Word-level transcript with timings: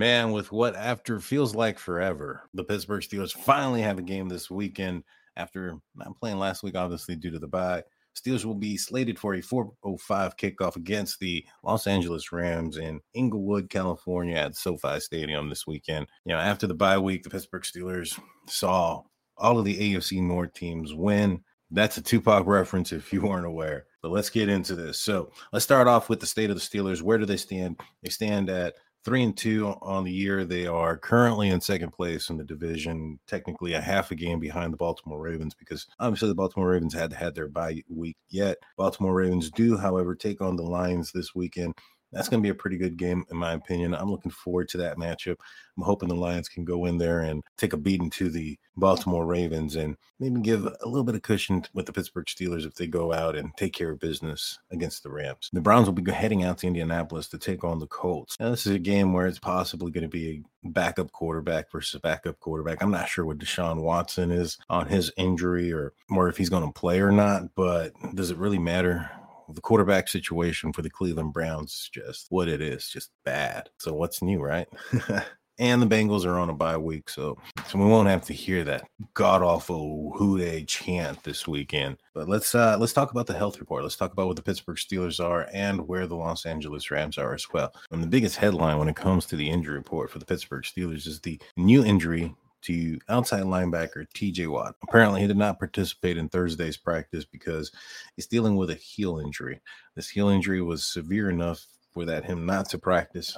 Man, 0.00 0.32
with 0.32 0.50
what 0.50 0.76
after 0.76 1.20
feels 1.20 1.54
like 1.54 1.78
forever, 1.78 2.48
the 2.54 2.64
Pittsburgh 2.64 3.02
Steelers 3.02 3.34
finally 3.34 3.82
have 3.82 3.98
a 3.98 4.02
game 4.02 4.30
this 4.30 4.50
weekend 4.50 5.04
after 5.36 5.76
not 5.94 6.18
playing 6.18 6.38
last 6.38 6.62
week, 6.62 6.74
obviously 6.74 7.16
due 7.16 7.30
to 7.30 7.38
the 7.38 7.46
bye. 7.46 7.82
Steelers 8.16 8.46
will 8.46 8.54
be 8.54 8.78
slated 8.78 9.18
for 9.18 9.34
a 9.34 9.42
405 9.42 10.38
kickoff 10.38 10.76
against 10.76 11.20
the 11.20 11.44
Los 11.62 11.86
Angeles 11.86 12.32
Rams 12.32 12.78
in 12.78 13.02
Inglewood, 13.12 13.68
California 13.68 14.36
at 14.36 14.56
SoFi 14.56 15.00
Stadium 15.00 15.50
this 15.50 15.66
weekend. 15.66 16.06
You 16.24 16.32
know, 16.32 16.40
after 16.40 16.66
the 16.66 16.72
bye 16.72 16.96
week, 16.96 17.22
the 17.22 17.28
Pittsburgh 17.28 17.64
Steelers 17.64 18.18
saw 18.48 19.02
all 19.36 19.58
of 19.58 19.66
the 19.66 19.94
AFC 19.94 20.22
North 20.22 20.54
teams 20.54 20.94
win. 20.94 21.44
That's 21.70 21.98
a 21.98 22.02
Tupac 22.02 22.46
reference 22.46 22.92
if 22.92 23.12
you 23.12 23.20
weren't 23.20 23.44
aware. 23.44 23.84
But 24.00 24.12
let's 24.12 24.30
get 24.30 24.48
into 24.48 24.74
this. 24.74 24.98
So 24.98 25.30
let's 25.52 25.66
start 25.66 25.88
off 25.88 26.08
with 26.08 26.20
the 26.20 26.26
state 26.26 26.48
of 26.48 26.56
the 26.56 26.62
Steelers. 26.62 27.02
Where 27.02 27.18
do 27.18 27.26
they 27.26 27.36
stand? 27.36 27.78
They 28.02 28.08
stand 28.08 28.48
at 28.48 28.76
three 29.04 29.22
and 29.22 29.36
two 29.36 29.74
on 29.82 30.04
the 30.04 30.12
year. 30.12 30.44
They 30.44 30.66
are 30.66 30.96
currently 30.96 31.48
in 31.48 31.60
second 31.60 31.92
place 31.92 32.30
in 32.30 32.36
the 32.36 32.44
division, 32.44 33.18
technically 33.26 33.72
a 33.74 33.80
half 33.80 34.10
a 34.10 34.14
game 34.14 34.40
behind 34.40 34.72
the 34.72 34.76
Baltimore 34.76 35.20
Ravens 35.20 35.54
because 35.54 35.86
obviously 35.98 36.28
the 36.28 36.34
Baltimore 36.34 36.70
Ravens 36.70 36.94
had 36.94 37.12
had 37.12 37.34
their 37.34 37.48
bye 37.48 37.82
week 37.88 38.16
yet. 38.28 38.58
Baltimore 38.76 39.14
Ravens 39.14 39.50
do, 39.50 39.76
however, 39.76 40.14
take 40.14 40.40
on 40.40 40.56
the 40.56 40.62
Lions 40.62 41.12
this 41.12 41.34
weekend. 41.34 41.74
That's 42.12 42.28
going 42.28 42.42
to 42.42 42.46
be 42.46 42.50
a 42.50 42.54
pretty 42.54 42.76
good 42.76 42.96
game, 42.96 43.24
in 43.30 43.36
my 43.36 43.52
opinion. 43.52 43.94
I'm 43.94 44.10
looking 44.10 44.30
forward 44.30 44.68
to 44.70 44.78
that 44.78 44.96
matchup. 44.96 45.36
I'm 45.76 45.84
hoping 45.84 46.08
the 46.08 46.14
Lions 46.14 46.48
can 46.48 46.64
go 46.64 46.86
in 46.86 46.98
there 46.98 47.20
and 47.20 47.42
take 47.56 47.72
a 47.72 47.76
beating 47.76 48.10
to 48.10 48.28
the 48.28 48.58
Baltimore 48.76 49.26
Ravens 49.26 49.76
and 49.76 49.96
maybe 50.18 50.40
give 50.40 50.66
a 50.66 50.88
little 50.88 51.04
bit 51.04 51.14
of 51.14 51.22
cushion 51.22 51.64
with 51.72 51.86
the 51.86 51.92
Pittsburgh 51.92 52.26
Steelers 52.26 52.66
if 52.66 52.74
they 52.74 52.86
go 52.86 53.12
out 53.12 53.36
and 53.36 53.56
take 53.56 53.72
care 53.72 53.90
of 53.90 54.00
business 54.00 54.58
against 54.70 55.02
the 55.02 55.10
Rams. 55.10 55.50
The 55.52 55.60
Browns 55.60 55.86
will 55.86 55.94
be 55.94 56.10
heading 56.10 56.42
out 56.44 56.58
to 56.58 56.66
Indianapolis 56.66 57.28
to 57.28 57.38
take 57.38 57.64
on 57.64 57.78
the 57.78 57.86
Colts. 57.86 58.36
Now, 58.40 58.50
this 58.50 58.66
is 58.66 58.74
a 58.74 58.78
game 58.78 59.12
where 59.12 59.26
it's 59.26 59.38
possibly 59.38 59.90
going 59.90 60.02
to 60.02 60.08
be 60.08 60.28
a 60.64 60.68
backup 60.68 61.12
quarterback 61.12 61.70
versus 61.70 62.00
backup 62.00 62.38
quarterback. 62.40 62.82
I'm 62.82 62.90
not 62.90 63.08
sure 63.08 63.24
what 63.24 63.38
Deshaun 63.38 63.82
Watson 63.82 64.30
is 64.30 64.58
on 64.68 64.88
his 64.88 65.12
injury 65.16 65.72
or, 65.72 65.92
or 66.10 66.28
if 66.28 66.36
he's 66.36 66.50
going 66.50 66.66
to 66.66 66.72
play 66.72 67.00
or 67.00 67.12
not, 67.12 67.54
but 67.54 67.92
does 68.14 68.30
it 68.30 68.38
really 68.38 68.58
matter? 68.58 69.10
The 69.54 69.60
quarterback 69.60 70.08
situation 70.08 70.72
for 70.72 70.82
the 70.82 70.90
Cleveland 70.90 71.32
Browns 71.32 71.72
is 71.72 71.90
just 71.92 72.26
what 72.30 72.48
it 72.48 72.60
is, 72.60 72.88
just 72.88 73.10
bad. 73.24 73.70
So 73.78 73.92
what's 73.92 74.22
new, 74.22 74.40
right? 74.40 74.68
and 75.60 75.82
the 75.82 75.86
Bengals 75.86 76.24
are 76.24 76.38
on 76.38 76.48
a 76.48 76.54
bye 76.54 76.78
week, 76.78 77.10
so 77.10 77.36
so 77.68 77.78
we 77.78 77.84
won't 77.84 78.08
have 78.08 78.24
to 78.24 78.32
hear 78.32 78.64
that 78.64 78.88
god 79.14 79.42
awful 79.42 80.10
they 80.36 80.64
chant 80.64 81.22
this 81.22 81.46
weekend. 81.46 81.98
But 82.14 82.28
let's 82.28 82.54
uh 82.54 82.76
let's 82.80 82.94
talk 82.94 83.10
about 83.10 83.26
the 83.26 83.36
health 83.36 83.60
report. 83.60 83.82
Let's 83.82 83.96
talk 83.96 84.12
about 84.12 84.26
what 84.26 84.36
the 84.36 84.42
Pittsburgh 84.42 84.78
Steelers 84.78 85.22
are 85.22 85.48
and 85.52 85.86
where 85.86 86.06
the 86.06 86.16
Los 86.16 86.46
Angeles 86.46 86.90
Rams 86.90 87.18
are 87.18 87.34
as 87.34 87.46
well. 87.52 87.72
And 87.90 88.02
the 88.02 88.08
biggest 88.08 88.36
headline 88.36 88.78
when 88.78 88.88
it 88.88 88.96
comes 88.96 89.26
to 89.26 89.36
the 89.36 89.50
injury 89.50 89.76
report 89.76 90.10
for 90.10 90.18
the 90.18 90.24
Pittsburgh 90.24 90.64
Steelers 90.64 91.06
is 91.06 91.20
the 91.20 91.40
new 91.56 91.84
injury 91.84 92.34
to 92.62 92.98
outside 93.08 93.42
linebacker 93.42 94.06
TJ 94.14 94.48
Watt. 94.48 94.74
Apparently, 94.82 95.20
he 95.20 95.26
did 95.26 95.36
not 95.36 95.58
participate 95.58 96.16
in 96.16 96.28
Thursday's 96.28 96.76
practice 96.76 97.24
because 97.24 97.72
he's 98.16 98.26
dealing 98.26 98.56
with 98.56 98.70
a 98.70 98.74
heel 98.74 99.18
injury. 99.18 99.60
This 99.94 100.08
heel 100.08 100.28
injury 100.28 100.62
was 100.62 100.84
severe 100.84 101.30
enough 101.30 101.66
for 101.92 102.04
that 102.04 102.24
him 102.24 102.46
not 102.46 102.68
to 102.70 102.78
practice. 102.78 103.36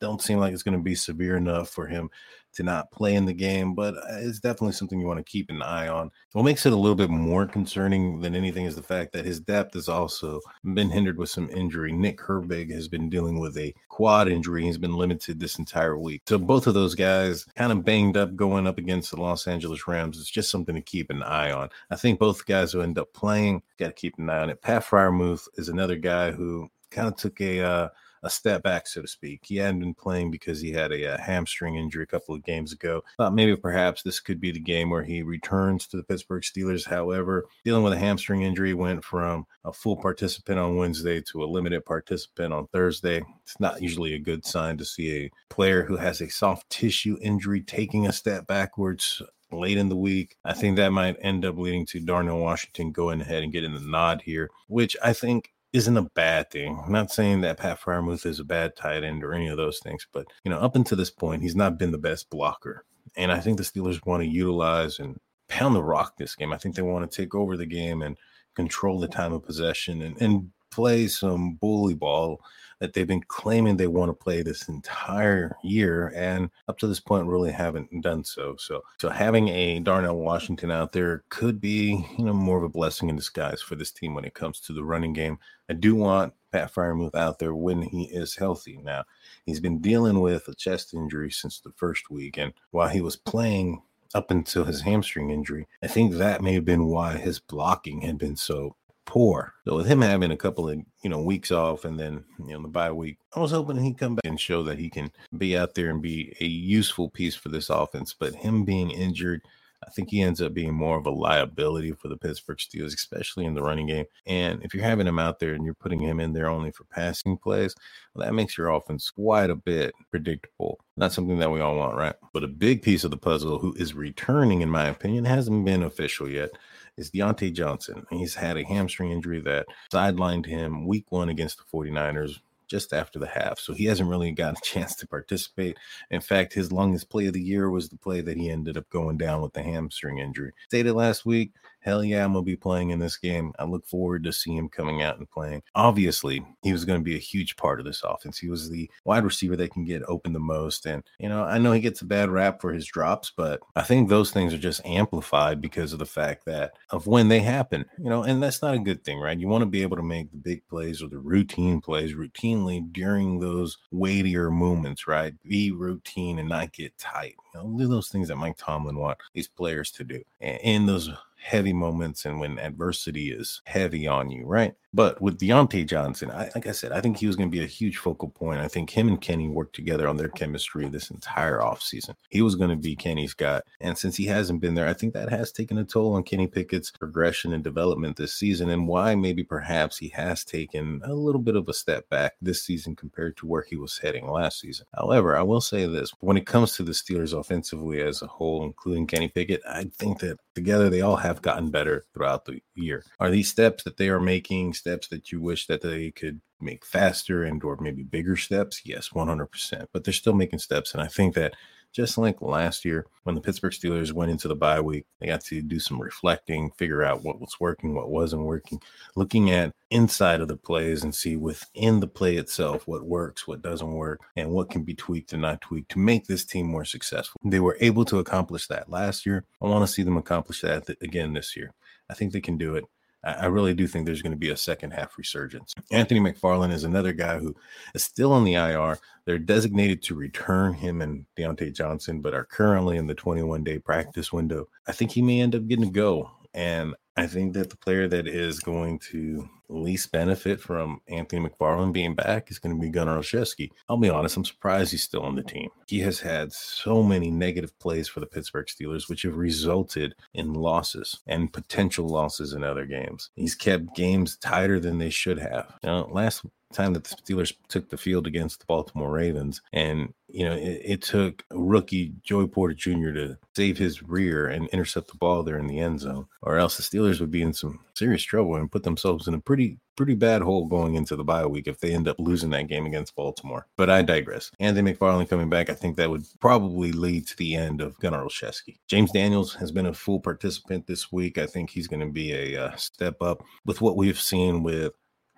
Don't 0.00 0.22
seem 0.22 0.38
like 0.38 0.52
it's 0.52 0.62
going 0.62 0.76
to 0.76 0.82
be 0.82 0.94
severe 0.94 1.36
enough 1.36 1.68
for 1.70 1.86
him 1.86 2.10
to 2.54 2.62
not 2.62 2.90
play 2.90 3.14
in 3.14 3.24
the 3.24 3.32
game, 3.32 3.74
but 3.74 3.94
uh, 3.94 4.18
it's 4.18 4.40
definitely 4.40 4.72
something 4.72 4.98
you 4.98 5.06
want 5.06 5.18
to 5.18 5.30
keep 5.30 5.50
an 5.50 5.62
eye 5.62 5.88
on. 5.88 6.10
What 6.32 6.44
makes 6.44 6.66
it 6.66 6.72
a 6.72 6.76
little 6.76 6.96
bit 6.96 7.10
more 7.10 7.46
concerning 7.46 8.20
than 8.20 8.34
anything 8.34 8.64
is 8.64 8.74
the 8.74 8.82
fact 8.82 9.12
that 9.12 9.24
his 9.24 9.40
depth 9.40 9.74
has 9.74 9.88
also 9.88 10.40
been 10.64 10.90
hindered 10.90 11.18
with 11.18 11.30
some 11.30 11.50
injury. 11.50 11.92
Nick 11.92 12.18
Herbig 12.18 12.72
has 12.72 12.88
been 12.88 13.10
dealing 13.10 13.38
with 13.38 13.56
a 13.56 13.74
quad 13.88 14.28
injury. 14.28 14.64
He's 14.64 14.78
been 14.78 14.96
limited 14.96 15.38
this 15.38 15.58
entire 15.58 15.98
week. 15.98 16.22
So 16.26 16.38
both 16.38 16.66
of 16.66 16.74
those 16.74 16.94
guys 16.94 17.44
kind 17.56 17.72
of 17.72 17.84
banged 17.84 18.16
up 18.16 18.34
going 18.34 18.66
up 18.66 18.78
against 18.78 19.10
the 19.10 19.20
Los 19.20 19.46
Angeles 19.46 19.86
Rams. 19.86 20.18
It's 20.18 20.30
just 20.30 20.50
something 20.50 20.74
to 20.74 20.80
keep 20.82 21.10
an 21.10 21.22
eye 21.22 21.52
on. 21.52 21.68
I 21.90 21.96
think 21.96 22.18
both 22.18 22.46
guys 22.46 22.74
will 22.74 22.82
end 22.82 22.98
up 22.98 23.12
playing. 23.12 23.62
Got 23.78 23.88
to 23.88 23.92
keep 23.92 24.18
an 24.18 24.30
eye 24.30 24.40
on 24.40 24.50
it. 24.50 24.62
Pat 24.62 24.84
Freiermuth 24.84 25.46
is 25.54 25.68
another 25.68 25.96
guy 25.96 26.32
who 26.32 26.68
kind 26.90 27.08
of 27.08 27.16
took 27.16 27.40
a 27.40 27.60
uh, 27.60 27.88
a 28.22 28.30
step 28.30 28.62
back, 28.62 28.86
so 28.86 29.02
to 29.02 29.08
speak. 29.08 29.40
He 29.44 29.56
hadn't 29.56 29.80
been 29.80 29.94
playing 29.94 30.30
because 30.30 30.60
he 30.60 30.72
had 30.72 30.92
a, 30.92 31.14
a, 31.14 31.20
hamstring 31.20 31.76
injury 31.76 32.04
a 32.04 32.06
couple 32.06 32.34
of 32.34 32.44
games 32.44 32.72
ago. 32.72 33.02
Thought 33.16 33.34
maybe 33.34 33.56
perhaps 33.56 34.02
this 34.02 34.20
could 34.20 34.40
be 34.40 34.50
the 34.50 34.60
game 34.60 34.90
where 34.90 35.02
he 35.02 35.22
returns 35.22 35.86
to 35.88 35.96
the 35.96 36.02
Pittsburgh 36.02 36.42
Steelers. 36.42 36.86
However, 36.86 37.46
dealing 37.64 37.82
with 37.82 37.92
a 37.92 37.98
hamstring 37.98 38.42
injury 38.42 38.74
went 38.74 39.04
from 39.04 39.46
a 39.64 39.72
full 39.72 39.96
participant 39.96 40.58
on 40.58 40.76
Wednesday 40.76 41.20
to 41.22 41.44
a 41.44 41.46
limited 41.46 41.84
participant 41.84 42.52
on 42.52 42.66
Thursday. 42.68 43.22
It's 43.42 43.60
not 43.60 43.82
usually 43.82 44.14
a 44.14 44.18
good 44.18 44.44
sign 44.44 44.76
to 44.78 44.84
see 44.84 45.24
a 45.24 45.30
player 45.48 45.82
who 45.82 45.96
has 45.96 46.20
a 46.20 46.28
soft 46.28 46.70
tissue 46.70 47.18
injury 47.20 47.60
taking 47.60 48.06
a 48.06 48.12
step 48.12 48.46
backwards 48.46 49.22
late 49.50 49.78
in 49.78 49.88
the 49.88 49.96
week. 49.96 50.36
I 50.44 50.52
think 50.52 50.76
that 50.76 50.92
might 50.92 51.16
end 51.20 51.44
up 51.44 51.56
leading 51.56 51.86
to 51.86 52.00
Darnell 52.00 52.38
Washington 52.38 52.92
going 52.92 53.20
ahead 53.20 53.42
and 53.42 53.52
getting 53.52 53.74
the 53.74 53.80
nod 53.80 54.22
here, 54.22 54.50
which 54.66 54.96
I 55.02 55.12
think 55.12 55.52
isn't 55.72 55.96
a 55.96 56.10
bad 56.14 56.50
thing. 56.50 56.80
I'm 56.84 56.92
not 56.92 57.10
saying 57.10 57.42
that 57.42 57.58
Pat 57.58 57.80
Freiermuth 57.80 58.24
is 58.24 58.40
a 58.40 58.44
bad 58.44 58.76
tight 58.76 59.04
end 59.04 59.22
or 59.22 59.34
any 59.34 59.48
of 59.48 59.56
those 59.56 59.78
things, 59.78 60.06
but 60.12 60.26
you 60.44 60.50
know, 60.50 60.58
up 60.58 60.76
until 60.76 60.96
this 60.96 61.10
point, 61.10 61.42
he's 61.42 61.56
not 61.56 61.78
been 61.78 61.92
the 61.92 61.98
best 61.98 62.30
blocker. 62.30 62.84
And 63.16 63.32
I 63.32 63.40
think 63.40 63.58
the 63.58 63.64
Steelers 63.64 64.04
want 64.06 64.22
to 64.22 64.28
utilize 64.28 64.98
and 64.98 65.18
pound 65.48 65.74
the 65.74 65.82
rock 65.82 66.16
this 66.16 66.34
game. 66.34 66.52
I 66.52 66.58
think 66.58 66.74
they 66.74 66.82
want 66.82 67.10
to 67.10 67.22
take 67.22 67.34
over 67.34 67.56
the 67.56 67.66
game 67.66 68.02
and 68.02 68.16
control 68.54 68.98
the 69.00 69.08
time 69.08 69.32
of 69.32 69.44
possession 69.44 70.02
and, 70.02 70.20
and 70.20 70.50
play 70.70 71.06
some 71.08 71.54
bully 71.54 71.94
ball 71.94 72.40
that 72.78 72.92
they've 72.92 73.08
been 73.08 73.22
claiming 73.26 73.76
they 73.76 73.86
want 73.86 74.08
to 74.08 74.14
play 74.14 74.42
this 74.42 74.68
entire 74.68 75.56
year 75.62 76.12
and 76.14 76.50
up 76.68 76.78
to 76.78 76.86
this 76.86 77.00
point 77.00 77.26
really 77.26 77.50
haven't 77.50 77.88
done 78.02 78.22
so 78.22 78.54
so 78.56 78.82
so 78.98 79.08
having 79.08 79.48
a 79.48 79.80
darnell 79.80 80.16
washington 80.16 80.70
out 80.70 80.92
there 80.92 81.24
could 81.28 81.60
be 81.60 82.06
you 82.16 82.24
know 82.24 82.32
more 82.32 82.58
of 82.58 82.64
a 82.64 82.68
blessing 82.68 83.08
in 83.08 83.16
disguise 83.16 83.60
for 83.60 83.74
this 83.74 83.90
team 83.90 84.14
when 84.14 84.24
it 84.24 84.34
comes 84.34 84.60
to 84.60 84.72
the 84.72 84.84
running 84.84 85.12
game 85.12 85.38
i 85.68 85.72
do 85.72 85.94
want 85.94 86.32
pat 86.52 86.72
freiermuth 86.72 87.14
out 87.14 87.38
there 87.38 87.54
when 87.54 87.82
he 87.82 88.04
is 88.04 88.36
healthy 88.36 88.78
now 88.82 89.02
he's 89.44 89.60
been 89.60 89.80
dealing 89.80 90.20
with 90.20 90.46
a 90.48 90.54
chest 90.54 90.94
injury 90.94 91.30
since 91.30 91.60
the 91.60 91.72
first 91.76 92.10
week 92.10 92.38
and 92.38 92.52
while 92.70 92.88
he 92.88 93.00
was 93.00 93.16
playing 93.16 93.82
up 94.14 94.30
until 94.30 94.64
his 94.64 94.80
hamstring 94.80 95.30
injury. 95.30 95.66
I 95.82 95.86
think 95.86 96.14
that 96.14 96.42
may 96.42 96.54
have 96.54 96.64
been 96.64 96.86
why 96.86 97.16
his 97.16 97.38
blocking 97.38 98.00
had 98.02 98.18
been 98.18 98.36
so 98.36 98.74
poor. 99.08 99.54
So 99.66 99.74
with 99.74 99.86
him 99.86 100.02
having 100.02 100.30
a 100.30 100.36
couple 100.36 100.68
of 100.68 100.78
you 101.02 101.08
know 101.08 101.22
weeks 101.22 101.50
off 101.50 101.86
and 101.86 101.98
then 101.98 102.24
you 102.38 102.52
know 102.52 102.62
the 102.62 102.68
bye 102.68 102.92
week, 102.92 103.18
I 103.34 103.40
was 103.40 103.50
hoping 103.50 103.78
he'd 103.78 103.98
come 103.98 104.16
back 104.16 104.26
and 104.26 104.38
show 104.38 104.62
that 104.64 104.78
he 104.78 104.90
can 104.90 105.10
be 105.36 105.56
out 105.56 105.74
there 105.74 105.88
and 105.88 106.02
be 106.02 106.36
a 106.40 106.44
useful 106.44 107.08
piece 107.08 107.34
for 107.34 107.48
this 107.48 107.70
offense. 107.70 108.14
But 108.18 108.34
him 108.34 108.64
being 108.64 108.90
injured, 108.90 109.40
I 109.86 109.90
think 109.90 110.10
he 110.10 110.20
ends 110.20 110.42
up 110.42 110.52
being 110.52 110.74
more 110.74 110.98
of 110.98 111.06
a 111.06 111.10
liability 111.10 111.92
for 111.92 112.08
the 112.08 112.18
Pittsburgh 112.18 112.58
Steelers, 112.58 112.94
especially 112.94 113.46
in 113.46 113.54
the 113.54 113.62
running 113.62 113.86
game. 113.86 114.04
And 114.26 114.62
if 114.62 114.74
you're 114.74 114.84
having 114.84 115.06
him 115.06 115.18
out 115.18 115.38
there 115.38 115.54
and 115.54 115.64
you're 115.64 115.72
putting 115.72 116.00
him 116.00 116.20
in 116.20 116.34
there 116.34 116.50
only 116.50 116.70
for 116.70 116.84
passing 116.84 117.38
plays, 117.38 117.74
well, 118.14 118.26
that 118.26 118.34
makes 118.34 118.58
your 118.58 118.68
offense 118.68 119.08
quite 119.08 119.48
a 119.48 119.56
bit 119.56 119.94
predictable. 120.10 120.80
Not 120.98 121.14
something 121.14 121.38
that 121.38 121.50
we 121.50 121.60
all 121.60 121.76
want, 121.76 121.96
right? 121.96 122.16
But 122.34 122.44
a 122.44 122.48
big 122.48 122.82
piece 122.82 123.04
of 123.04 123.10
the 123.10 123.16
puzzle 123.16 123.58
who 123.58 123.72
is 123.78 123.94
returning, 123.94 124.60
in 124.60 124.68
my 124.68 124.86
opinion, 124.88 125.24
hasn't 125.24 125.64
been 125.64 125.82
official 125.82 126.28
yet, 126.28 126.50
is 126.98 127.10
Diontae 127.10 127.52
Johnson. 127.52 128.04
He's 128.10 128.34
had 128.34 128.56
a 128.56 128.64
hamstring 128.64 129.12
injury 129.12 129.40
that 129.40 129.66
sidelined 129.92 130.46
him 130.46 130.86
week 130.86 131.06
one 131.10 131.28
against 131.28 131.58
the 131.58 131.64
49ers 131.72 132.40
just 132.66 132.92
after 132.92 133.18
the 133.18 133.26
half. 133.26 133.58
So 133.58 133.72
he 133.72 133.86
hasn't 133.86 134.10
really 134.10 134.30
gotten 134.32 134.56
a 134.56 134.60
chance 134.64 134.94
to 134.96 135.06
participate. 135.06 135.78
In 136.10 136.20
fact, 136.20 136.52
his 136.52 136.72
longest 136.72 137.08
play 137.08 137.26
of 137.26 137.32
the 137.32 137.40
year 137.40 137.70
was 137.70 137.88
the 137.88 137.96
play 137.96 138.20
that 138.20 138.36
he 138.36 138.50
ended 138.50 138.76
up 138.76 138.88
going 138.90 139.16
down 139.16 139.40
with 139.40 139.54
the 139.54 139.62
hamstring 139.62 140.18
injury. 140.18 140.52
Stated 140.66 140.92
last 140.92 141.24
week, 141.24 141.52
hell 141.80 142.04
yeah, 142.04 142.24
I'm 142.24 142.32
going 142.32 142.44
to 142.44 142.50
be 142.50 142.56
playing 142.56 142.90
in 142.90 142.98
this 142.98 143.16
game. 143.16 143.52
I 143.58 143.64
look 143.64 143.86
forward 143.86 144.24
to 144.24 144.32
seeing 144.32 144.56
him 144.56 144.68
coming 144.68 145.02
out 145.02 145.18
and 145.18 145.30
playing. 145.30 145.62
Obviously, 145.74 146.44
he 146.62 146.72
was 146.72 146.84
going 146.84 147.00
to 147.00 147.04
be 147.04 147.16
a 147.16 147.20
huge 147.20 147.56
part 147.56 147.80
of 147.80 147.86
this 147.86 148.02
offense. 148.02 148.38
He 148.38 148.48
was 148.48 148.68
the 148.68 148.90
wide 149.04 149.24
receiver 149.24 149.56
that 149.56 149.72
can 149.72 149.84
get 149.84 150.02
open 150.08 150.32
the 150.32 150.40
most. 150.40 150.86
And, 150.86 151.02
you 151.18 151.28
know, 151.28 151.44
I 151.44 151.58
know 151.58 151.72
he 151.72 151.80
gets 151.80 152.02
a 152.02 152.06
bad 152.06 152.30
rap 152.30 152.60
for 152.60 152.72
his 152.72 152.86
drops, 152.86 153.32
but 153.36 153.60
I 153.76 153.82
think 153.82 154.08
those 154.08 154.30
things 154.30 154.52
are 154.52 154.58
just 154.58 154.84
amplified 154.84 155.60
because 155.60 155.92
of 155.92 155.98
the 155.98 156.06
fact 156.06 156.44
that 156.46 156.72
of 156.90 157.06
when 157.06 157.28
they 157.28 157.40
happen, 157.40 157.84
you 157.98 158.10
know, 158.10 158.22
and 158.22 158.42
that's 158.42 158.62
not 158.62 158.74
a 158.74 158.78
good 158.78 159.04
thing, 159.04 159.18
right? 159.20 159.38
You 159.38 159.48
want 159.48 159.62
to 159.62 159.66
be 159.66 159.82
able 159.82 159.96
to 159.96 160.02
make 160.02 160.30
the 160.30 160.36
big 160.36 160.66
plays 160.68 161.02
or 161.02 161.08
the 161.08 161.18
routine 161.18 161.80
plays 161.80 162.14
routinely 162.14 162.92
during 162.92 163.38
those 163.40 163.78
weightier 163.90 164.50
moments, 164.50 165.06
right? 165.06 165.34
Be 165.42 165.70
routine 165.70 166.38
and 166.38 166.48
not 166.48 166.72
get 166.72 166.96
tight. 166.98 167.36
You 167.54 167.60
know, 167.60 167.78
do 167.78 167.88
those 167.88 168.08
things 168.08 168.28
that 168.28 168.36
Mike 168.36 168.56
Tomlin 168.56 168.96
want 168.96 169.18
these 169.34 169.48
players 169.48 169.90
to 169.92 170.04
do. 170.04 170.22
And 170.40 170.58
in 170.62 170.86
those 170.86 171.10
heavy 171.38 171.72
moments 171.72 172.24
and 172.24 172.40
when 172.40 172.58
adversity 172.58 173.30
is 173.30 173.62
heavy 173.64 174.06
on 174.06 174.30
you, 174.30 174.44
right? 174.44 174.74
But 174.94 175.20
with 175.20 175.38
Diontae 175.38 175.86
Johnson, 175.86 176.30
I, 176.30 176.50
like 176.54 176.66
I 176.66 176.72
said, 176.72 176.92
I 176.92 177.00
think 177.02 177.18
he 177.18 177.26
was 177.26 177.36
going 177.36 177.50
to 177.50 177.56
be 177.56 177.62
a 177.62 177.68
huge 177.68 177.98
focal 177.98 178.30
point. 178.30 178.60
I 178.60 178.68
think 178.68 178.88
him 178.88 179.06
and 179.08 179.20
Kenny 179.20 179.46
worked 179.46 179.76
together 179.76 180.08
on 180.08 180.16
their 180.16 180.30
chemistry 180.30 180.88
this 180.88 181.10
entire 181.10 181.58
offseason. 181.58 182.14
He 182.30 182.40
was 182.40 182.54
going 182.54 182.70
to 182.70 182.76
be 182.76 182.96
Kenny's 182.96 183.34
guy. 183.34 183.60
And 183.80 183.98
since 183.98 184.16
he 184.16 184.24
hasn't 184.26 184.62
been 184.62 184.74
there, 184.74 184.88
I 184.88 184.94
think 184.94 185.12
that 185.12 185.28
has 185.28 185.52
taken 185.52 185.76
a 185.76 185.84
toll 185.84 186.14
on 186.14 186.22
Kenny 186.22 186.46
Pickett's 186.46 186.90
progression 186.90 187.52
and 187.52 187.62
development 187.62 188.16
this 188.16 188.32
season 188.32 188.70
and 188.70 188.88
why 188.88 189.14
maybe 189.14 189.44
perhaps 189.44 189.98
he 189.98 190.08
has 190.08 190.42
taken 190.42 191.02
a 191.04 191.12
little 191.12 191.42
bit 191.42 191.56
of 191.56 191.68
a 191.68 191.74
step 191.74 192.08
back 192.08 192.36
this 192.40 192.62
season 192.62 192.96
compared 192.96 193.36
to 193.36 193.46
where 193.46 193.62
he 193.68 193.76
was 193.76 193.98
heading 193.98 194.30
last 194.30 194.60
season. 194.60 194.86
However, 194.94 195.36
I 195.36 195.42
will 195.42 195.60
say 195.60 195.84
this 195.84 196.12
when 196.20 196.38
it 196.38 196.46
comes 196.46 196.74
to 196.76 196.82
the 196.82 196.92
Steelers 196.92 197.38
offensively 197.38 198.00
as 198.00 198.22
a 198.22 198.26
whole, 198.26 198.64
including 198.64 199.06
Kenny 199.06 199.28
Pickett, 199.28 199.60
I 199.68 199.84
think 199.98 200.20
that 200.20 200.38
together 200.54 200.88
they 200.88 201.02
all 201.02 201.16
have 201.16 201.27
gotten 201.42 201.70
better 201.70 202.06
throughout 202.14 202.44
the 202.44 202.60
year. 202.74 203.04
Are 203.20 203.30
these 203.30 203.50
steps 203.50 203.84
that 203.84 203.96
they 203.96 204.08
are 204.08 204.20
making 204.20 204.74
steps 204.74 205.08
that 205.08 205.30
you 205.30 205.40
wish 205.40 205.66
that 205.66 205.82
they 205.82 206.10
could 206.10 206.40
make 206.60 206.84
faster 206.84 207.44
and 207.44 207.62
or 207.62 207.76
maybe 207.80 208.02
bigger 208.02 208.36
steps? 208.36 208.82
Yes, 208.84 209.10
100%. 209.10 209.86
But 209.92 210.04
they're 210.04 210.14
still 210.14 210.34
making 210.34 210.58
steps 210.58 210.92
and 210.92 211.02
I 211.02 211.06
think 211.06 211.34
that 211.34 211.54
just 211.92 212.18
like 212.18 212.40
last 212.40 212.84
year 212.84 213.06
when 213.24 213.34
the 213.34 213.40
Pittsburgh 213.40 213.72
Steelers 213.72 214.12
went 214.12 214.30
into 214.30 214.48
the 214.48 214.54
bye 214.54 214.80
week, 214.80 215.04
they 215.18 215.26
got 215.26 215.42
to 215.42 215.60
do 215.60 215.78
some 215.78 216.00
reflecting, 216.00 216.70
figure 216.72 217.02
out 217.02 217.22
what 217.22 217.40
was 217.40 217.60
working, 217.60 217.94
what 217.94 218.10
wasn't 218.10 218.42
working, 218.42 218.80
looking 219.16 219.50
at 219.50 219.72
inside 219.90 220.40
of 220.40 220.48
the 220.48 220.56
plays 220.56 221.02
and 221.02 221.14
see 221.14 221.36
within 221.36 222.00
the 222.00 222.06
play 222.06 222.36
itself 222.36 222.86
what 222.86 223.04
works, 223.04 223.46
what 223.46 223.62
doesn't 223.62 223.92
work, 223.92 224.20
and 224.36 224.50
what 224.50 224.70
can 224.70 224.82
be 224.82 224.94
tweaked 224.94 225.32
and 225.32 225.42
not 225.42 225.60
tweaked 225.60 225.90
to 225.90 225.98
make 225.98 226.26
this 226.26 226.44
team 226.44 226.66
more 226.66 226.84
successful. 226.84 227.40
They 227.44 227.60
were 227.60 227.76
able 227.80 228.04
to 228.06 228.18
accomplish 228.18 228.66
that 228.68 228.90
last 228.90 229.26
year. 229.26 229.44
I 229.60 229.66
want 229.66 229.86
to 229.86 229.92
see 229.92 230.02
them 230.02 230.16
accomplish 230.16 230.60
that 230.62 230.88
again 231.02 231.32
this 231.32 231.56
year. 231.56 231.72
I 232.10 232.14
think 232.14 232.32
they 232.32 232.40
can 232.40 232.56
do 232.56 232.74
it. 232.74 232.84
I 233.24 233.46
really 233.46 233.74
do 233.74 233.86
think 233.86 234.06
there's 234.06 234.22
going 234.22 234.32
to 234.32 234.38
be 234.38 234.50
a 234.50 234.56
second 234.56 234.92
half 234.92 235.18
resurgence. 235.18 235.74
Anthony 235.90 236.20
McFarland 236.20 236.72
is 236.72 236.84
another 236.84 237.12
guy 237.12 237.38
who 237.38 237.54
is 237.94 238.04
still 238.04 238.32
on 238.32 238.44
the 238.44 238.54
IR. 238.54 238.98
They're 239.24 239.38
designated 239.38 240.02
to 240.04 240.14
return 240.14 240.72
him 240.72 241.02
and 241.02 241.26
Diontae 241.36 241.74
Johnson, 241.74 242.20
but 242.20 242.32
are 242.32 242.44
currently 242.44 242.96
in 242.96 243.06
the 243.06 243.14
21 243.14 243.64
day 243.64 243.78
practice 243.80 244.32
window. 244.32 244.68
I 244.86 244.92
think 244.92 245.10
he 245.10 245.22
may 245.22 245.40
end 245.40 245.56
up 245.56 245.66
getting 245.66 245.88
a 245.88 245.90
go. 245.90 246.30
And 246.54 246.94
I 247.16 247.26
think 247.26 247.54
that 247.54 247.70
the 247.70 247.76
player 247.76 248.08
that 248.08 248.26
is 248.26 248.60
going 248.60 249.00
to 249.10 249.48
least 249.68 250.12
benefit 250.12 250.60
from 250.60 251.00
Anthony 251.08 251.46
McFarland 251.46 251.92
being 251.92 252.14
back 252.14 252.50
is 252.50 252.58
going 252.58 252.74
to 252.74 252.80
be 252.80 252.88
Gunnar 252.88 253.18
Olszewski. 253.18 253.70
I'll 253.88 253.96
be 253.96 254.08
honest, 254.08 254.36
I'm 254.36 254.44
surprised 254.44 254.92
he's 254.92 255.02
still 255.02 255.22
on 255.22 255.34
the 255.34 255.42
team. 255.42 255.68
He 255.86 256.00
has 256.00 256.20
had 256.20 256.52
so 256.52 257.02
many 257.02 257.30
negative 257.30 257.78
plays 257.78 258.08
for 258.08 258.20
the 258.20 258.26
Pittsburgh 258.26 258.66
Steelers, 258.66 259.08
which 259.08 259.22
have 259.22 259.36
resulted 259.36 260.14
in 260.34 260.54
losses 260.54 261.20
and 261.26 261.52
potential 261.52 262.08
losses 262.08 262.52
in 262.52 262.64
other 262.64 262.86
games. 262.86 263.30
He's 263.34 263.54
kept 263.54 263.94
games 263.94 264.36
tighter 264.38 264.80
than 264.80 264.98
they 264.98 265.10
should 265.10 265.38
have. 265.38 265.74
Know, 265.82 266.08
last 266.10 266.44
time 266.72 266.92
that 266.92 267.04
the 267.04 267.16
Steelers 267.16 267.54
took 267.68 267.88
the 267.88 267.96
field 267.96 268.26
against 268.26 268.60
the 268.60 268.66
Baltimore 268.66 269.10
Ravens. 269.10 269.62
And, 269.72 270.12
you 270.28 270.44
know, 270.44 270.54
it, 270.54 270.82
it, 270.84 271.02
took 271.02 271.44
rookie 271.50 272.12
Joey 272.22 272.46
Porter 272.46 272.74
Jr. 272.74 273.12
to 273.12 273.38
save 273.56 273.78
his 273.78 274.02
rear 274.02 274.48
and 274.48 274.68
intercept 274.68 275.08
the 275.08 275.16
ball 275.16 275.42
there 275.42 275.58
in 275.58 275.66
the 275.66 275.78
end 275.78 276.00
zone, 276.00 276.26
or 276.42 276.58
else 276.58 276.76
the 276.76 276.82
Steelers 276.82 277.20
would 277.20 277.30
be 277.30 277.42
in 277.42 277.52
some 277.52 277.80
serious 277.94 278.22
trouble 278.22 278.56
and 278.56 278.70
put 278.70 278.82
themselves 278.82 279.26
in 279.26 279.34
a 279.34 279.40
pretty, 279.40 279.78
pretty 279.96 280.14
bad 280.14 280.42
hole 280.42 280.66
going 280.66 280.94
into 280.94 281.16
the 281.16 281.24
bye 281.24 281.46
week 281.46 281.66
if 281.66 281.80
they 281.80 281.94
end 281.94 282.06
up 282.06 282.16
losing 282.18 282.50
that 282.50 282.68
game 282.68 282.84
against 282.84 283.16
Baltimore. 283.16 283.66
But 283.76 283.90
I 283.90 284.02
digress. 284.02 284.50
Anthony 284.60 284.92
McFarland 284.92 285.30
coming 285.30 285.48
back, 285.48 285.70
I 285.70 285.74
think 285.74 285.96
that 285.96 286.10
would 286.10 286.26
probably 286.40 286.92
lead 286.92 287.26
to 287.28 287.36
the 287.36 287.54
end 287.54 287.80
of 287.80 287.98
Gunnar 287.98 288.24
Olszewski. 288.24 288.78
James 288.86 289.10
Daniels 289.12 289.54
has 289.54 289.72
been 289.72 289.86
a 289.86 289.94
full 289.94 290.20
participant 290.20 290.86
this 290.86 291.10
week. 291.10 291.38
I 291.38 291.46
think 291.46 291.70
he's 291.70 291.88
going 291.88 292.06
to 292.06 292.12
be 292.12 292.32
a 292.32 292.66
uh, 292.66 292.76
step 292.76 293.22
up 293.22 293.42
with 293.64 293.80
what 293.80 293.96
we've 293.96 294.20
seen 294.20 294.62
with 294.62 294.92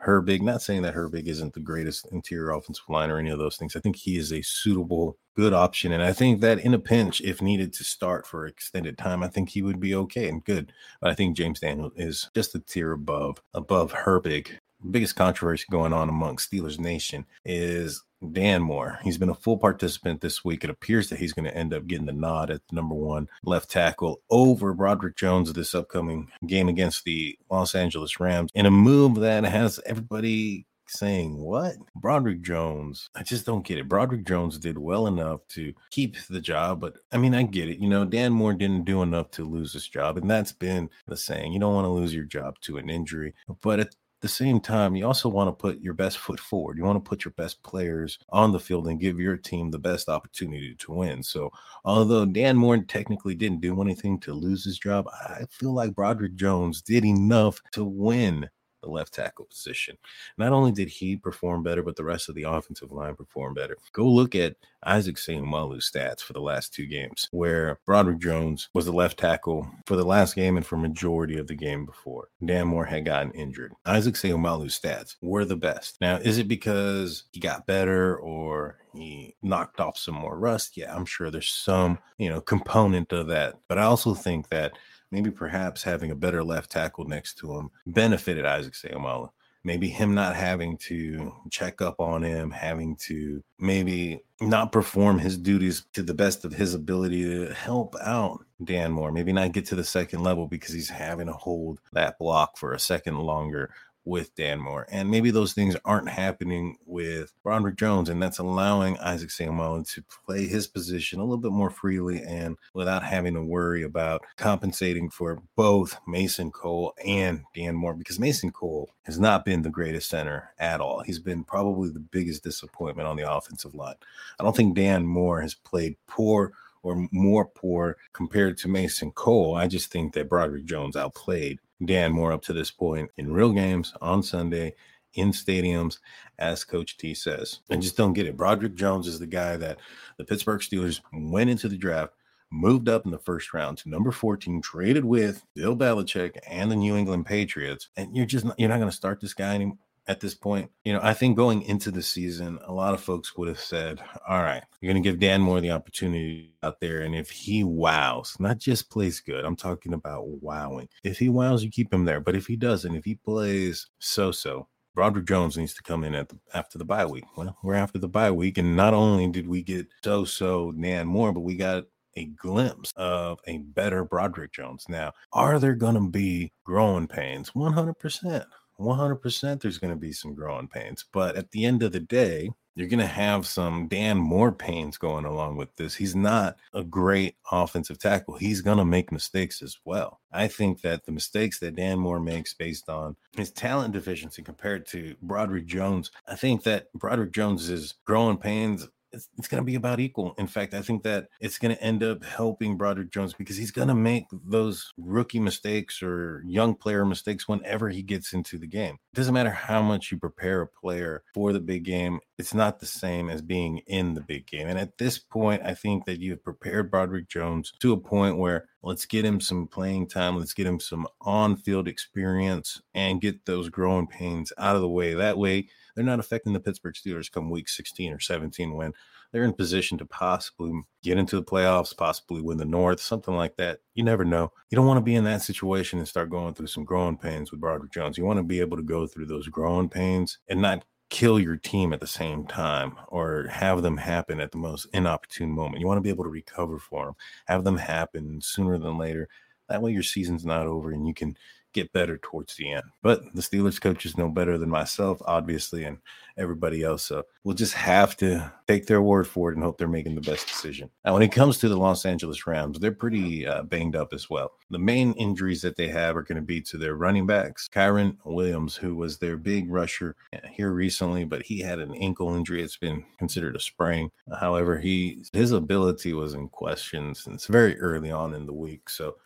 Herbig. 0.04 0.40
Not 0.40 0.62
saying 0.62 0.82
that 0.82 0.94
Herbig 0.94 1.26
isn't 1.26 1.54
the 1.54 1.60
greatest 1.60 2.06
interior 2.10 2.50
offensive 2.50 2.88
line 2.88 3.10
or 3.10 3.18
any 3.18 3.30
of 3.30 3.38
those 3.38 3.56
things. 3.56 3.76
I 3.76 3.80
think 3.80 3.96
he 3.96 4.16
is 4.16 4.32
a 4.32 4.42
suitable, 4.42 5.18
good 5.36 5.52
option. 5.52 5.92
And 5.92 6.02
I 6.02 6.12
think 6.12 6.40
that 6.40 6.58
in 6.58 6.74
a 6.74 6.78
pinch, 6.78 7.20
if 7.20 7.42
needed 7.42 7.72
to 7.74 7.84
start 7.84 8.26
for 8.26 8.46
extended 8.46 8.96
time, 8.96 9.22
I 9.22 9.28
think 9.28 9.50
he 9.50 9.62
would 9.62 9.80
be 9.80 9.94
okay 9.94 10.28
and 10.28 10.44
good. 10.44 10.72
But 11.00 11.10
I 11.10 11.14
think 11.14 11.36
James 11.36 11.60
Daniel 11.60 11.90
is 11.96 12.30
just 12.34 12.54
a 12.54 12.60
tier 12.60 12.92
above 12.92 13.42
above 13.54 13.92
Herbig. 13.92 14.58
Biggest 14.90 15.16
controversy 15.16 15.64
going 15.70 15.92
on 15.92 16.08
among 16.08 16.36
Steelers 16.36 16.78
Nation 16.78 17.26
is 17.44 18.02
Dan 18.32 18.62
Moore. 18.62 18.98
He's 19.02 19.18
been 19.18 19.30
a 19.30 19.34
full 19.34 19.56
participant 19.56 20.20
this 20.20 20.44
week. 20.44 20.62
It 20.62 20.70
appears 20.70 21.08
that 21.08 21.18
he's 21.18 21.32
going 21.32 21.46
to 21.46 21.56
end 21.56 21.72
up 21.72 21.86
getting 21.86 22.06
the 22.06 22.12
nod 22.12 22.50
at 22.50 22.60
the 22.68 22.76
number 22.76 22.94
one 22.94 23.28
left 23.44 23.70
tackle 23.70 24.20
over 24.30 24.74
Broderick 24.74 25.16
Jones 25.16 25.52
this 25.52 25.74
upcoming 25.74 26.30
game 26.46 26.68
against 26.68 27.04
the 27.04 27.38
Los 27.50 27.74
Angeles 27.74 28.20
Rams 28.20 28.50
in 28.54 28.66
a 28.66 28.70
move 28.70 29.16
that 29.16 29.44
has 29.44 29.80
everybody 29.86 30.66
saying, 30.90 31.36
What? 31.36 31.76
Broderick 31.94 32.42
Jones. 32.42 33.08
I 33.14 33.22
just 33.22 33.46
don't 33.46 33.64
get 33.64 33.78
it. 33.78 33.88
Broderick 33.88 34.26
Jones 34.26 34.58
did 34.58 34.78
well 34.78 35.06
enough 35.06 35.40
to 35.50 35.72
keep 35.90 36.16
the 36.28 36.40
job, 36.40 36.80
but 36.80 36.98
I 37.12 37.18
mean, 37.18 37.34
I 37.34 37.44
get 37.44 37.68
it. 37.68 37.78
You 37.78 37.88
know, 37.88 38.04
Dan 38.04 38.32
Moore 38.32 38.54
didn't 38.54 38.84
do 38.84 39.02
enough 39.02 39.30
to 39.32 39.48
lose 39.48 39.72
his 39.72 39.88
job, 39.88 40.16
and 40.18 40.30
that's 40.30 40.52
been 40.52 40.90
the 41.06 41.16
saying. 41.16 41.52
You 41.52 41.60
don't 41.60 41.74
want 41.74 41.84
to 41.86 41.90
lose 41.90 42.14
your 42.14 42.24
job 42.24 42.60
to 42.62 42.78
an 42.78 42.90
injury, 42.90 43.34
but 43.62 43.80
at 43.80 43.94
the 44.20 44.28
same 44.28 44.60
time, 44.60 44.96
you 44.96 45.06
also 45.06 45.28
want 45.28 45.48
to 45.48 45.52
put 45.52 45.80
your 45.80 45.94
best 45.94 46.18
foot 46.18 46.40
forward. 46.40 46.76
You 46.76 46.84
want 46.84 47.02
to 47.02 47.08
put 47.08 47.24
your 47.24 47.32
best 47.32 47.62
players 47.62 48.18
on 48.30 48.52
the 48.52 48.60
field 48.60 48.88
and 48.88 49.00
give 49.00 49.18
your 49.18 49.36
team 49.36 49.70
the 49.70 49.78
best 49.78 50.08
opportunity 50.08 50.74
to 50.74 50.92
win. 50.92 51.22
So, 51.22 51.50
although 51.84 52.24
Dan 52.26 52.56
Moore 52.56 52.78
technically 52.78 53.34
didn't 53.34 53.60
do 53.60 53.80
anything 53.80 54.20
to 54.20 54.34
lose 54.34 54.64
his 54.64 54.78
job, 54.78 55.08
I 55.08 55.44
feel 55.50 55.72
like 55.72 55.94
Broderick 55.94 56.34
Jones 56.36 56.82
did 56.82 57.04
enough 57.04 57.60
to 57.72 57.84
win 57.84 58.48
the 58.80 58.90
left 58.90 59.14
tackle 59.14 59.46
position. 59.46 59.96
Not 60.38 60.52
only 60.52 60.72
did 60.72 60.88
he 60.88 61.16
perform 61.16 61.62
better, 61.62 61.82
but 61.82 61.96
the 61.96 62.04
rest 62.04 62.28
of 62.28 62.34
the 62.34 62.44
offensive 62.44 62.92
line 62.92 63.14
performed 63.14 63.56
better. 63.56 63.76
Go 63.92 64.06
look 64.06 64.34
at 64.34 64.56
Isaac 64.84 65.16
Seumalo's 65.16 65.90
stats 65.90 66.20
for 66.20 66.32
the 66.32 66.40
last 66.40 66.72
two 66.72 66.86
games, 66.86 67.28
where 67.32 67.78
Broderick 67.84 68.18
Jones 68.18 68.68
was 68.72 68.86
the 68.86 68.92
left 68.92 69.18
tackle 69.18 69.70
for 69.86 69.96
the 69.96 70.04
last 70.04 70.34
game 70.34 70.56
and 70.56 70.64
for 70.64 70.76
majority 70.76 71.38
of 71.38 71.46
the 71.46 71.54
game 71.54 71.84
before. 71.84 72.28
Dan 72.44 72.68
Moore 72.68 72.86
had 72.86 73.04
gotten 73.04 73.32
injured. 73.32 73.72
Isaac 73.84 74.14
Seumalo's 74.14 74.78
stats 74.78 75.16
were 75.20 75.44
the 75.44 75.56
best. 75.56 76.00
Now, 76.00 76.16
is 76.16 76.38
it 76.38 76.48
because 76.48 77.24
he 77.32 77.40
got 77.40 77.66
better 77.66 78.16
or 78.16 78.78
he 78.94 79.34
knocked 79.42 79.80
off 79.80 79.98
some 79.98 80.14
more 80.14 80.38
rust? 80.38 80.76
Yeah, 80.76 80.94
I'm 80.94 81.04
sure 81.04 81.30
there's 81.30 81.48
some, 81.48 81.98
you 82.18 82.30
know, 82.30 82.40
component 82.40 83.12
of 83.12 83.26
that. 83.28 83.58
But 83.68 83.78
I 83.78 83.82
also 83.82 84.14
think 84.14 84.48
that 84.48 84.72
maybe 85.10 85.30
perhaps 85.30 85.82
having 85.82 86.10
a 86.10 86.16
better 86.16 86.42
left 86.42 86.70
tackle 86.70 87.04
next 87.04 87.34
to 87.38 87.56
him 87.56 87.70
benefited 87.86 88.44
Isaac 88.44 88.74
Seumalo 88.74 89.30
maybe 89.64 89.88
him 89.88 90.14
not 90.14 90.36
having 90.36 90.76
to 90.78 91.34
check 91.50 91.82
up 91.82 92.00
on 92.00 92.22
him, 92.22 92.50
having 92.50 92.96
to 92.96 93.42
maybe 93.58 94.20
not 94.40 94.72
perform 94.72 95.18
his 95.18 95.36
duties 95.36 95.84
to 95.92 96.02
the 96.02 96.14
best 96.14 96.44
of 96.44 96.52
his 96.52 96.74
ability 96.74 97.22
to 97.24 97.52
help 97.52 97.94
out 98.02 98.44
Dan 98.64 98.92
Moore, 98.92 99.12
maybe 99.12 99.32
not 99.32 99.52
get 99.52 99.66
to 99.66 99.74
the 99.74 99.84
second 99.84 100.22
level 100.22 100.46
because 100.46 100.74
he's 100.74 100.88
having 100.88 101.26
to 101.26 101.32
hold 101.32 101.80
that 101.92 102.18
block 102.18 102.56
for 102.56 102.72
a 102.72 102.80
second 102.80 103.18
longer 103.18 103.70
with 104.04 104.34
Dan 104.34 104.58
Moore. 104.60 104.86
And 104.90 105.10
maybe 105.10 105.30
those 105.30 105.52
things 105.52 105.76
aren't 105.84 106.08
happening 106.08 106.78
with 106.86 107.32
Broderick 107.42 107.76
Jones, 107.76 108.08
and 108.08 108.22
that's 108.22 108.38
allowing 108.38 108.98
Isaac 108.98 109.30
Seumalo 109.30 109.88
to 109.94 110.04
play 110.24 110.46
his 110.46 110.66
position 110.66 111.20
a 111.20 111.24
little 111.24 111.38
bit 111.38 111.52
more 111.52 111.70
freely 111.70 112.22
and 112.22 112.56
without 112.74 113.02
having 113.02 113.34
to 113.34 113.42
worry 113.42 113.82
about 113.82 114.22
compensating 114.36 115.10
for 115.10 115.42
both 115.56 115.98
Mason 116.06 116.50
Cole 116.50 116.94
and 117.04 117.42
Dan 117.54 117.74
Moore, 117.74 117.94
because 117.94 118.18
Mason 118.18 118.50
Cole 118.50 118.90
has 119.04 119.20
not 119.20 119.44
been 119.44 119.62
the 119.62 119.70
greatest 119.70 120.08
center 120.08 120.52
at 120.58 120.80
all. 120.80 121.02
He's 121.02 121.18
been 121.18 121.44
probably 121.44 121.90
the 121.90 122.00
biggest 122.00 122.42
disappointment 122.42 123.08
on 123.08 123.16
the 123.16 123.30
offensive 123.30 123.74
line. 123.74 123.96
I 124.38 124.44
don't 124.44 124.56
think 124.56 124.76
Dan 124.76 125.06
Moore 125.06 125.40
has 125.40 125.54
played 125.54 125.96
poor 126.06 126.52
or 126.82 127.06
more 127.12 127.44
poor 127.44 127.96
compared 128.12 128.56
to 128.58 128.68
Mason 128.68 129.10
Cole. 129.12 129.54
I 129.54 129.66
just 129.66 129.92
think 129.92 130.14
that 130.14 130.28
Broderick 130.28 130.64
Jones 130.64 130.96
outplayed 130.96 131.58
Dan 131.84 132.12
Moore 132.12 132.32
up 132.32 132.42
to 132.42 132.52
this 132.52 132.70
point 132.70 133.10
in 133.16 133.32
real 133.32 133.52
games 133.52 133.94
on 134.00 134.22
Sunday 134.22 134.74
in 135.14 135.32
stadiums, 135.32 135.98
as 136.38 136.64
Coach 136.64 136.96
T 136.96 137.14
says. 137.14 137.60
I 137.70 137.76
just 137.76 137.96
don't 137.96 138.12
get 138.12 138.26
it. 138.26 138.36
Broderick 138.36 138.74
Jones 138.74 139.06
is 139.06 139.18
the 139.18 139.26
guy 139.26 139.56
that 139.56 139.78
the 140.18 140.24
Pittsburgh 140.24 140.60
Steelers 140.60 141.00
went 141.12 141.50
into 141.50 141.68
the 141.68 141.76
draft, 141.76 142.14
moved 142.50 142.88
up 142.88 143.04
in 143.04 143.10
the 143.10 143.18
first 143.18 143.52
round 143.52 143.78
to 143.78 143.88
number 143.88 144.12
14, 144.12 144.62
traded 144.62 145.04
with 145.04 145.44
Bill 145.54 145.76
Belichick 145.76 146.36
and 146.48 146.70
the 146.70 146.76
New 146.76 146.96
England 146.96 147.26
Patriots. 147.26 147.88
And 147.96 148.16
you're 148.16 148.26
just 148.26 148.44
not, 148.44 148.58
you're 148.58 148.68
not 148.68 148.78
going 148.78 148.90
to 148.90 148.96
start 148.96 149.20
this 149.20 149.34
guy 149.34 149.54
anymore 149.54 149.78
at 150.10 150.18
this 150.18 150.34
point. 150.34 150.68
You 150.84 150.92
know, 150.92 151.00
I 151.02 151.14
think 151.14 151.36
going 151.36 151.62
into 151.62 151.92
the 151.92 152.02
season, 152.02 152.58
a 152.66 152.72
lot 152.72 152.94
of 152.94 153.00
folks 153.00 153.36
would 153.36 153.46
have 153.46 153.60
said, 153.60 154.02
all 154.28 154.42
right, 154.42 154.62
you're 154.80 154.92
going 154.92 155.00
to 155.00 155.08
give 155.08 155.20
Dan 155.20 155.40
Moore 155.40 155.60
the 155.60 155.70
opportunity 155.70 156.52
out 156.64 156.80
there. 156.80 157.02
And 157.02 157.14
if 157.14 157.30
he 157.30 157.62
wows, 157.62 158.36
not 158.40 158.58
just 158.58 158.90
plays 158.90 159.20
good, 159.20 159.44
I'm 159.44 159.54
talking 159.54 159.92
about 159.92 160.26
wowing. 160.26 160.88
If 161.04 161.20
he 161.20 161.28
wows, 161.28 161.62
you 161.62 161.70
keep 161.70 161.94
him 161.94 162.04
there. 162.04 162.18
But 162.18 162.34
if 162.34 162.48
he 162.48 162.56
doesn't, 162.56 162.96
if 162.96 163.04
he 163.04 163.14
plays 163.14 163.86
so 164.00 164.32
so, 164.32 164.66
Broderick 164.96 165.26
Jones 165.26 165.56
needs 165.56 165.74
to 165.74 165.82
come 165.84 166.02
in 166.02 166.16
at 166.16 166.28
the, 166.28 166.38
after 166.54 166.76
the 166.76 166.84
bye 166.84 167.06
week. 167.06 167.24
Well, 167.36 167.56
we're 167.62 167.74
after 167.74 168.00
the 168.00 168.08
bye 168.08 168.32
week. 168.32 168.58
And 168.58 168.74
not 168.74 168.92
only 168.92 169.28
did 169.28 169.46
we 169.46 169.62
get 169.62 169.86
so 170.02 170.24
so 170.24 170.72
Dan 170.72 171.06
Moore, 171.06 171.32
but 171.32 171.40
we 171.40 171.54
got 171.54 171.84
a 172.16 172.24
glimpse 172.24 172.92
of 172.96 173.38
a 173.46 173.58
better 173.58 174.04
Broderick 174.04 174.52
Jones. 174.52 174.86
Now, 174.88 175.12
are 175.32 175.60
there 175.60 175.76
going 175.76 175.94
to 175.94 176.10
be 176.10 176.50
growing 176.64 177.06
pains? 177.06 177.50
100%. 177.50 178.44
100% 178.80 179.60
there's 179.60 179.78
going 179.78 179.92
to 179.92 179.98
be 179.98 180.12
some 180.12 180.34
growing 180.34 180.68
pains. 180.68 181.04
But 181.12 181.36
at 181.36 181.50
the 181.50 181.64
end 181.64 181.82
of 181.82 181.92
the 181.92 182.00
day, 182.00 182.50
you're 182.76 182.88
going 182.88 183.00
to 183.00 183.06
have 183.06 183.46
some 183.46 183.88
Dan 183.88 184.16
Moore 184.16 184.52
pains 184.52 184.96
going 184.96 185.24
along 185.24 185.56
with 185.56 185.74
this. 185.76 185.94
He's 185.94 186.14
not 186.14 186.56
a 186.72 186.82
great 186.82 187.36
offensive 187.50 187.98
tackle. 187.98 188.36
He's 188.36 188.62
going 188.62 188.78
to 188.78 188.84
make 188.84 189.12
mistakes 189.12 189.60
as 189.60 189.76
well. 189.84 190.20
I 190.32 190.48
think 190.48 190.80
that 190.82 191.04
the 191.04 191.12
mistakes 191.12 191.58
that 191.58 191.76
Dan 191.76 191.98
Moore 191.98 192.20
makes 192.20 192.54
based 192.54 192.88
on 192.88 193.16
his 193.36 193.50
talent 193.50 193.92
deficiency 193.92 194.42
compared 194.42 194.86
to 194.88 195.14
Broderick 195.22 195.66
Jones, 195.66 196.10
I 196.28 196.36
think 196.36 196.62
that 196.62 196.92
Broderick 196.94 197.32
Jones 197.32 197.68
is 197.68 197.94
growing 198.06 198.38
pains 198.38 198.88
it's, 199.12 199.28
it's 199.38 199.48
going 199.48 199.62
to 199.62 199.66
be 199.66 199.74
about 199.74 200.00
equal. 200.00 200.34
In 200.38 200.46
fact, 200.46 200.74
I 200.74 200.82
think 200.82 201.02
that 201.02 201.28
it's 201.40 201.58
going 201.58 201.74
to 201.74 201.82
end 201.82 202.02
up 202.02 202.24
helping 202.24 202.76
Broderick 202.76 203.10
Jones 203.10 203.34
because 203.34 203.56
he's 203.56 203.70
going 203.70 203.88
to 203.88 203.94
make 203.94 204.26
those 204.32 204.92
rookie 204.96 205.40
mistakes 205.40 206.02
or 206.02 206.42
young 206.46 206.74
player 206.74 207.04
mistakes 207.04 207.48
whenever 207.48 207.88
he 207.88 208.02
gets 208.02 208.32
into 208.32 208.58
the 208.58 208.66
game. 208.66 208.98
It 209.12 209.16
doesn't 209.16 209.34
matter 209.34 209.50
how 209.50 209.82
much 209.82 210.10
you 210.10 210.18
prepare 210.18 210.62
a 210.62 210.66
player 210.66 211.22
for 211.34 211.52
the 211.52 211.60
big 211.60 211.84
game, 211.84 212.20
it's 212.38 212.54
not 212.54 212.80
the 212.80 212.86
same 212.86 213.28
as 213.28 213.42
being 213.42 213.78
in 213.86 214.14
the 214.14 214.20
big 214.20 214.46
game. 214.46 214.66
And 214.66 214.78
at 214.78 214.98
this 214.98 215.18
point, 215.18 215.62
I 215.64 215.74
think 215.74 216.06
that 216.06 216.20
you've 216.20 216.42
prepared 216.42 216.90
Broderick 216.90 217.28
Jones 217.28 217.72
to 217.80 217.92
a 217.92 217.98
point 217.98 218.38
where 218.38 218.66
let's 218.82 219.06
get 219.06 219.24
him 219.24 219.40
some 219.40 219.66
playing 219.66 220.08
time, 220.08 220.36
let's 220.36 220.54
get 220.54 220.66
him 220.66 220.80
some 220.80 221.06
on 221.20 221.56
field 221.56 221.88
experience 221.88 222.80
and 222.94 223.20
get 223.20 223.44
those 223.46 223.68
growing 223.68 224.06
pains 224.06 224.52
out 224.58 224.76
of 224.76 224.82
the 224.82 224.88
way. 224.88 225.14
That 225.14 225.38
way, 225.38 225.68
they're 225.94 226.04
not 226.04 226.20
affecting 226.20 226.52
the 226.52 226.60
Pittsburgh 226.60 226.94
Steelers 226.94 227.30
come 227.30 227.50
week 227.50 227.68
16 227.68 228.12
or 228.12 228.20
17 228.20 228.74
when 228.74 228.92
they're 229.32 229.44
in 229.44 229.52
position 229.52 229.96
to 229.98 230.06
possibly 230.06 230.72
get 231.02 231.18
into 231.18 231.36
the 231.36 231.44
playoffs, 231.44 231.96
possibly 231.96 232.40
win 232.40 232.58
the 232.58 232.64
North, 232.64 233.00
something 233.00 233.34
like 233.34 233.56
that. 233.56 233.80
You 233.94 234.02
never 234.02 234.24
know. 234.24 234.52
You 234.70 234.76
don't 234.76 234.86
want 234.86 234.98
to 234.98 235.04
be 235.04 235.14
in 235.14 235.24
that 235.24 235.42
situation 235.42 235.98
and 235.98 236.08
start 236.08 236.30
going 236.30 236.54
through 236.54 236.66
some 236.66 236.84
growing 236.84 237.16
pains 237.16 237.50
with 237.50 237.60
Broderick 237.60 237.92
Jones. 237.92 238.18
You 238.18 238.24
want 238.24 238.38
to 238.38 238.44
be 238.44 238.60
able 238.60 238.76
to 238.76 238.82
go 238.82 239.06
through 239.06 239.26
those 239.26 239.48
growing 239.48 239.88
pains 239.88 240.38
and 240.48 240.60
not 240.60 240.84
kill 241.10 241.38
your 241.38 241.56
team 241.56 241.92
at 241.92 242.00
the 242.00 242.06
same 242.06 242.46
time 242.46 242.96
or 243.08 243.48
have 243.48 243.82
them 243.82 243.96
happen 243.96 244.40
at 244.40 244.52
the 244.52 244.58
most 244.58 244.86
inopportune 244.92 245.50
moment. 245.50 245.80
You 245.80 245.86
want 245.86 245.98
to 245.98 246.02
be 246.02 246.08
able 246.08 246.24
to 246.24 246.30
recover 246.30 246.78
for 246.78 247.06
them, 247.06 247.14
have 247.46 247.64
them 247.64 247.76
happen 247.76 248.40
sooner 248.40 248.78
than 248.78 248.96
later. 248.96 249.28
That 249.68 249.82
way 249.82 249.92
your 249.92 250.02
season's 250.02 250.44
not 250.44 250.66
over 250.66 250.92
and 250.92 251.06
you 251.06 251.14
can 251.14 251.36
get 251.72 251.92
better 251.92 252.18
towards 252.18 252.56
the 252.56 252.70
end. 252.72 252.84
But 253.02 253.22
the 253.34 253.42
Steelers 253.42 253.80
coaches 253.80 254.16
know 254.16 254.28
better 254.28 254.58
than 254.58 254.70
myself, 254.70 255.20
obviously, 255.24 255.84
and 255.84 255.98
everybody 256.36 256.82
else. 256.82 257.04
So 257.04 257.22
we'll 257.44 257.54
just 257.54 257.74
have 257.74 258.16
to 258.18 258.50
take 258.66 258.86
their 258.86 259.02
word 259.02 259.26
for 259.26 259.50
it 259.50 259.56
and 259.56 259.64
hope 259.64 259.78
they're 259.78 259.88
making 259.88 260.14
the 260.14 260.20
best 260.20 260.46
decision. 260.46 260.90
Now, 261.04 261.12
when 261.12 261.22
it 261.22 261.32
comes 261.32 261.58
to 261.58 261.68
the 261.68 261.76
Los 261.76 262.04
Angeles 262.06 262.46
Rams, 262.46 262.78
they're 262.78 262.92
pretty 262.92 263.46
uh, 263.46 263.62
banged 263.64 263.96
up 263.96 264.12
as 264.12 264.30
well. 264.30 264.52
The 264.70 264.78
main 264.78 265.12
injuries 265.14 265.62
that 265.62 265.76
they 265.76 265.88
have 265.88 266.16
are 266.16 266.22
going 266.22 266.36
to 266.36 266.42
be 266.42 266.60
to 266.62 266.78
their 266.78 266.94
running 266.94 267.26
backs. 267.26 267.68
Kyren 267.68 268.16
Williams, 268.24 268.76
who 268.76 268.94
was 268.94 269.18
their 269.18 269.36
big 269.36 269.70
rusher 269.70 270.16
uh, 270.32 270.38
here 270.50 270.70
recently, 270.70 271.24
but 271.24 271.42
he 271.42 271.60
had 271.60 271.78
an 271.78 271.94
ankle 271.96 272.34
injury. 272.34 272.62
It's 272.62 272.76
been 272.76 273.04
considered 273.18 273.56
a 273.56 273.60
sprain. 273.60 274.10
However, 274.38 274.78
he 274.78 275.24
his 275.32 275.52
ability 275.52 276.14
was 276.14 276.34
in 276.34 276.48
question 276.48 277.14
since 277.14 277.46
very 277.46 277.78
early 277.80 278.10
on 278.10 278.34
in 278.34 278.46
the 278.46 278.52
week. 278.52 278.88
So 278.88 279.16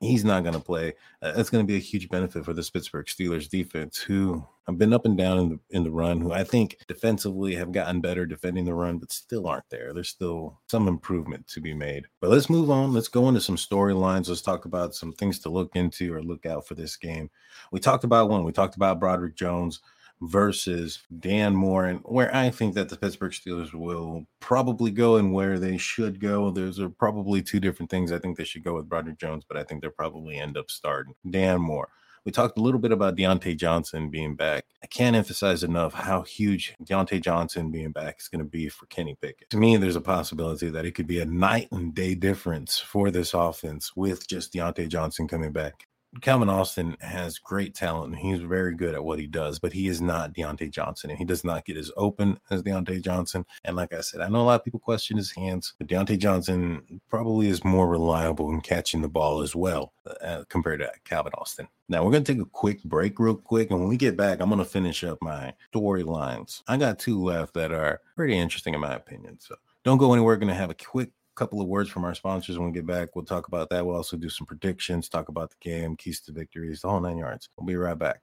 he's 0.00 0.24
not 0.24 0.42
going 0.42 0.54
to 0.54 0.60
play. 0.60 0.94
That's 1.20 1.50
going 1.50 1.64
to 1.64 1.66
be 1.66 1.76
a 1.76 1.80
huge 1.80 2.08
benefit 2.08 2.44
for 2.44 2.52
the 2.52 2.68
Pittsburgh 2.72 3.06
Steelers 3.06 3.48
defense, 3.48 3.98
who 3.98 4.46
have 4.66 4.78
been 4.78 4.92
up 4.92 5.04
and 5.04 5.16
down 5.16 5.38
in 5.38 5.48
the 5.48 5.60
in 5.70 5.84
the 5.84 5.90
run. 5.90 6.20
Who 6.20 6.32
I 6.32 6.44
think 6.44 6.78
defensively 6.86 7.54
have 7.56 7.72
gotten 7.72 8.00
better 8.00 8.26
defending 8.26 8.64
the 8.64 8.74
run, 8.74 8.98
but 8.98 9.12
still 9.12 9.46
aren't 9.46 9.68
there. 9.70 9.92
There's 9.92 10.08
still 10.08 10.60
some 10.68 10.88
improvement 10.88 11.48
to 11.48 11.60
be 11.60 11.74
made. 11.74 12.06
But 12.20 12.30
let's 12.30 12.50
move 12.50 12.70
on. 12.70 12.92
Let's 12.92 13.08
go 13.08 13.28
into 13.28 13.40
some 13.40 13.56
storylines. 13.56 14.28
Let's 14.28 14.42
talk 14.42 14.64
about 14.64 14.94
some 14.94 15.12
things 15.12 15.38
to 15.40 15.48
look 15.48 15.74
into 15.74 16.14
or 16.14 16.22
look 16.22 16.46
out 16.46 16.66
for 16.66 16.74
this 16.74 16.96
game. 16.96 17.30
We 17.72 17.80
talked 17.80 18.04
about 18.04 18.30
one. 18.30 18.44
We 18.44 18.52
talked 18.52 18.76
about 18.76 19.00
Broderick 19.00 19.34
Jones 19.34 19.80
versus 20.20 21.02
Dan 21.20 21.54
Moore, 21.54 21.86
and 21.86 22.00
where 22.04 22.34
I 22.34 22.50
think 22.50 22.74
that 22.74 22.88
the 22.88 22.96
Pittsburgh 22.96 23.32
Steelers 23.32 23.72
will 23.72 24.26
probably 24.40 24.90
go 24.90 25.16
and 25.16 25.32
where 25.32 25.58
they 25.58 25.76
should 25.76 26.20
go. 26.20 26.50
There's 26.50 26.80
are 26.80 26.88
probably 26.88 27.42
two 27.42 27.60
different 27.60 27.90
things. 27.90 28.12
I 28.12 28.18
think 28.18 28.36
they 28.36 28.44
should 28.44 28.64
go 28.64 28.74
with 28.74 28.88
Broderick 28.88 29.18
Jones, 29.18 29.44
but 29.46 29.56
I 29.56 29.64
think 29.64 29.82
they'll 29.82 29.90
probably 29.90 30.36
end 30.38 30.56
up 30.56 30.70
starting 30.70 31.14
Dan 31.28 31.60
Moore. 31.60 31.88
We 32.24 32.32
talked 32.32 32.58
a 32.58 32.62
little 32.62 32.80
bit 32.80 32.92
about 32.92 33.16
Diontae 33.16 33.56
Johnson 33.56 34.10
being 34.10 34.34
back. 34.34 34.64
I 34.82 34.86
can't 34.86 35.16
emphasize 35.16 35.62
enough 35.62 35.94
how 35.94 36.22
huge 36.22 36.74
Diontae 36.84 37.22
Johnson 37.22 37.70
being 37.70 37.90
back 37.90 38.16
is 38.20 38.28
going 38.28 38.44
to 38.44 38.48
be 38.48 38.68
for 38.68 38.86
Kenny 38.86 39.16
Pickett. 39.20 39.48
To 39.50 39.56
me, 39.56 39.78
there's 39.78 39.96
a 39.96 40.00
possibility 40.00 40.68
that 40.68 40.84
it 40.84 40.94
could 40.94 41.06
be 41.06 41.20
a 41.20 41.24
night 41.24 41.68
and 41.72 41.94
day 41.94 42.14
difference 42.14 42.78
for 42.78 43.10
this 43.10 43.32
offense 43.32 43.92
with 43.96 44.28
just 44.28 44.52
Diontae 44.52 44.88
Johnson 44.88 45.26
coming 45.26 45.52
back. 45.52 45.86
Calvin 46.20 46.48
Austin 46.48 46.96
has 47.00 47.38
great 47.38 47.74
talent 47.74 48.14
and 48.14 48.18
he's 48.18 48.40
very 48.40 48.74
good 48.74 48.94
at 48.94 49.04
what 49.04 49.18
he 49.18 49.26
does, 49.26 49.58
but 49.58 49.72
he 49.72 49.88
is 49.88 50.00
not 50.00 50.32
Diontae 50.32 50.70
Johnson 50.70 51.10
and 51.10 51.18
he 51.18 51.24
does 51.24 51.44
not 51.44 51.64
get 51.64 51.76
as 51.76 51.92
open 51.96 52.40
as 52.50 52.62
Diontae 52.62 53.02
Johnson. 53.02 53.44
And 53.64 53.76
like 53.76 53.92
I 53.92 54.00
said, 54.00 54.20
I 54.20 54.28
know 54.28 54.40
a 54.40 54.44
lot 54.44 54.60
of 54.60 54.64
people 54.64 54.80
question 54.80 55.16
his 55.16 55.30
hands, 55.30 55.74
but 55.78 55.86
Diontae 55.86 56.18
Johnson 56.18 57.00
probably 57.08 57.48
is 57.48 57.64
more 57.64 57.88
reliable 57.88 58.50
in 58.50 58.60
catching 58.60 59.02
the 59.02 59.08
ball 59.08 59.42
as 59.42 59.54
well 59.54 59.92
uh, 60.22 60.44
compared 60.48 60.80
to 60.80 60.90
Calvin 61.04 61.32
Austin. 61.36 61.68
Now 61.88 62.04
we're 62.04 62.12
going 62.12 62.24
to 62.24 62.32
take 62.32 62.42
a 62.42 62.48
quick 62.48 62.82
break, 62.84 63.18
real 63.18 63.36
quick. 63.36 63.70
And 63.70 63.78
when 63.78 63.88
we 63.88 63.96
get 63.96 64.16
back, 64.16 64.40
I'm 64.40 64.48
going 64.48 64.58
to 64.58 64.64
finish 64.64 65.04
up 65.04 65.18
my 65.20 65.54
storylines. 65.72 66.62
I 66.68 66.76
got 66.78 66.98
two 66.98 67.22
left 67.22 67.54
that 67.54 67.72
are 67.72 68.00
pretty 68.16 68.36
interesting 68.36 68.74
in 68.74 68.80
my 68.80 68.94
opinion. 68.94 69.38
So 69.40 69.56
don't 69.84 69.98
go 69.98 70.12
anywhere. 70.12 70.34
We're 70.34 70.38
going 70.38 70.48
to 70.48 70.54
have 70.54 70.70
a 70.70 70.74
quick 70.74 71.10
couple 71.38 71.60
of 71.60 71.68
words 71.68 71.88
from 71.88 72.04
our 72.04 72.14
sponsors 72.14 72.58
when 72.58 72.68
we 72.68 72.74
get 72.74 72.86
back. 72.86 73.14
We'll 73.14 73.24
talk 73.24 73.46
about 73.46 73.70
that. 73.70 73.86
We'll 73.86 73.96
also 73.96 74.16
do 74.16 74.28
some 74.28 74.46
predictions, 74.46 75.08
talk 75.08 75.28
about 75.28 75.50
the 75.50 75.56
game, 75.60 75.94
keys 75.96 76.20
to 76.22 76.32
victories, 76.32 76.82
the 76.82 76.88
whole 76.88 77.00
nine 77.00 77.18
yards. 77.18 77.48
We'll 77.56 77.66
be 77.66 77.76
right 77.76 77.96
back. 77.96 78.20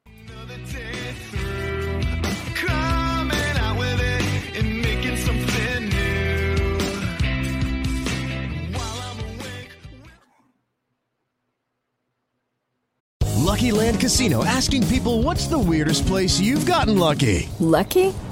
Lucky 13.46 13.72
Land 13.72 14.02
Casino 14.02 14.44
asking 14.44 14.86
people 14.88 15.22
what's 15.22 15.48
the 15.48 15.58
weirdest 15.58 16.06
place 16.08 16.42
you've 16.42 16.66
gotten 16.66 17.00
lucky? 17.00 17.48
Lucky? 17.60 18.14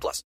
plus. 0.00 0.22